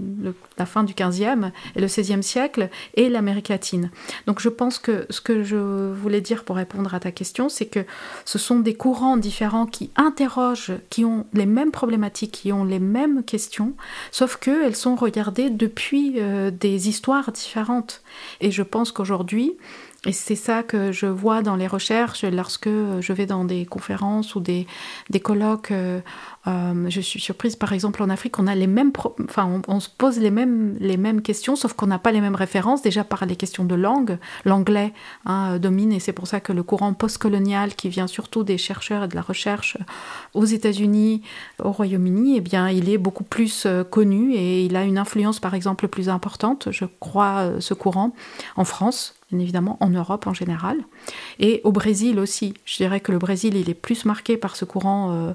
[0.57, 3.91] la fin du 15e et le 16e siècle et l'Amérique latine.
[4.25, 5.57] Donc je pense que ce que je
[5.93, 7.85] voulais dire pour répondre à ta question, c'est que
[8.25, 12.79] ce sont des courants différents qui interrogent, qui ont les mêmes problématiques, qui ont les
[12.79, 13.73] mêmes questions,
[14.11, 18.01] sauf qu'elles sont regardées depuis euh, des histoires différentes.
[18.41, 19.57] Et je pense qu'aujourd'hui,
[20.05, 24.35] et c'est ça que je vois dans les recherches lorsque je vais dans des conférences
[24.35, 24.67] ou des,
[25.09, 25.73] des colloques.
[26.47, 28.91] Euh, euh, je suis surprise, par exemple, en Afrique, on a les mêmes,
[29.23, 32.35] enfin, on, se pose les mêmes, les mêmes questions, sauf qu'on n'a pas les mêmes
[32.35, 32.81] références.
[32.81, 34.93] Déjà par les questions de langue, l'anglais
[35.25, 39.03] hein, domine, et c'est pour ça que le courant postcolonial, qui vient surtout des chercheurs
[39.03, 39.77] et de la recherche
[40.33, 41.21] aux États-Unis,
[41.63, 45.39] au Royaume-Uni, eh bien, il est beaucoup plus euh, connu et il a une influence,
[45.39, 46.69] par exemple, plus importante.
[46.71, 48.13] Je crois ce courant
[48.55, 50.77] en France bien évidemment en Europe en général,
[51.39, 52.53] et au Brésil aussi.
[52.65, 55.33] Je dirais que le Brésil, il est plus marqué par ce courant euh,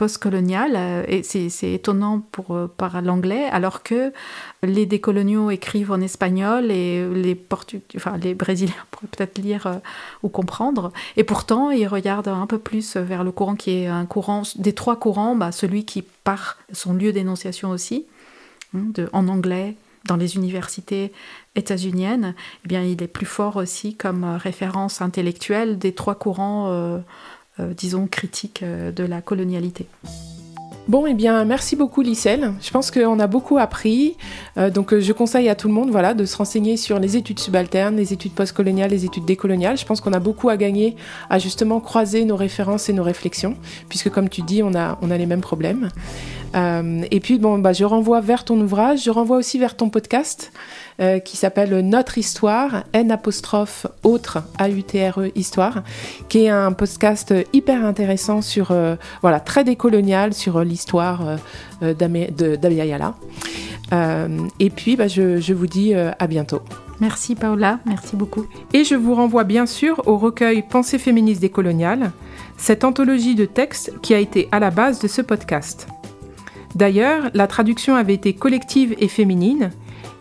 [0.00, 4.14] postcolonial, euh, et c'est étonnant pour, euh, par l'anglais, alors que
[4.62, 9.80] les décoloniaux écrivent en espagnol et les, Portugais, enfin, les Brésiliens pourraient peut-être lire
[10.22, 14.06] ou comprendre, et pourtant ils regardent un peu plus vers le courant qui est un
[14.06, 18.06] courant, des trois courants, bah, celui qui part son lieu d'énonciation aussi,
[18.74, 19.76] hein, en anglais,
[20.06, 21.12] dans les universités
[21.56, 22.34] états-uniennes,
[22.64, 26.70] eh bien, il est plus fort aussi comme euh, référence intellectuelle des trois courants, euh,
[26.70, 27.00] euh,
[27.76, 29.86] disons, critiques de la colonialité.
[30.88, 32.52] Bon, eh bien, merci beaucoup, Lissel.
[32.60, 34.16] Je pense qu'on a beaucoup appris.
[34.74, 37.96] donc, je conseille à tout le monde voilà, de se renseigner sur les études subalternes,
[37.96, 39.78] les études postcoloniales, les études décoloniales.
[39.78, 40.96] Je pense qu'on a beaucoup à gagner
[41.28, 43.54] à justement croiser nos références et nos réflexions,
[43.88, 45.90] puisque, comme tu dis, on a, on a les mêmes problèmes.
[46.54, 50.50] et puis, bon, bah, je renvoie vers ton ouvrage, je renvoie aussi vers ton podcast.
[51.00, 55.82] Euh, qui s'appelle Notre Histoire, N apostrophe autre, A-U-T-R-E Histoire,
[56.28, 61.38] qui est un podcast hyper intéressant sur, euh, voilà, très décolonial sur euh, l'histoire
[61.80, 63.14] d'Abia Yala.
[64.58, 66.60] et puis, bah, je, je, vous dis à bientôt.
[67.00, 68.44] Merci Paola, merci beaucoup.
[68.74, 72.12] Et je vous renvoie bien sûr au recueil Pensée féministe décoloniale,
[72.58, 75.86] cette anthologie de textes qui a été à la base de ce podcast.
[76.74, 79.70] D'ailleurs, la traduction avait été collective et féminine,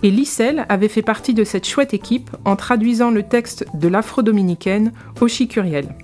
[0.03, 4.93] et Lissel avait fait partie de cette chouette équipe en traduisant le texte de l'afro-dominicaine
[5.21, 5.95] Oshi Curiel.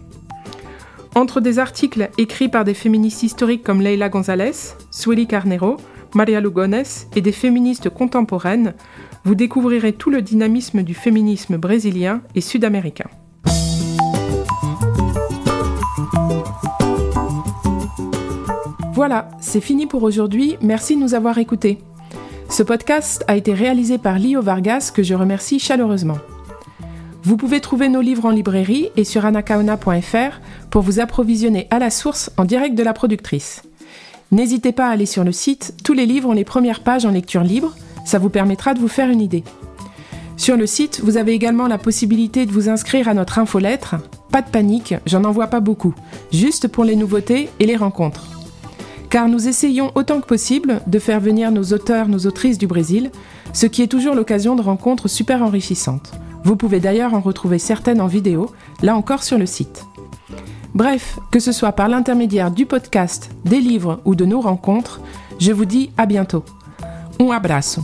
[1.15, 5.77] Entre des articles écrits par des féministes historiques comme Leila González, Sueli Carnero,
[6.13, 6.83] Maria Lugones
[7.15, 8.73] et des féministes contemporaines,
[9.23, 13.09] vous découvrirez tout le dynamisme du féminisme brésilien et sud-américain.
[18.93, 20.57] Voilà, c'est fini pour aujourd'hui.
[20.61, 21.79] Merci de nous avoir écoutés.
[22.49, 26.17] Ce podcast a été réalisé par Lio Vargas, que je remercie chaleureusement.
[27.23, 30.39] Vous pouvez trouver nos livres en librairie et sur anacaona.fr
[30.69, 33.63] pour vous approvisionner à la source en direct de la productrice.
[34.31, 37.11] N'hésitez pas à aller sur le site, tous les livres ont les premières pages en
[37.11, 37.75] lecture libre,
[38.05, 39.43] ça vous permettra de vous faire une idée.
[40.37, 43.95] Sur le site, vous avez également la possibilité de vous inscrire à notre infolettre.
[44.31, 45.95] Pas de panique, j'en envoie pas beaucoup,
[46.31, 48.34] juste pour les nouveautés et les rencontres.
[49.15, 53.11] Car nous essayons autant que possible de faire venir nos auteurs, nos autrices du Brésil,
[53.53, 56.11] ce qui est toujours l'occasion de rencontres super enrichissantes.
[56.43, 58.51] Vous pouvez d'ailleurs en retrouver certaines en vidéo,
[58.81, 59.85] là encore sur le site.
[60.73, 64.99] Bref, que ce soit par l'intermédiaire du podcast, des livres ou de nos rencontres,
[65.39, 66.43] je vous dis à bientôt.
[67.17, 67.83] Un abraço.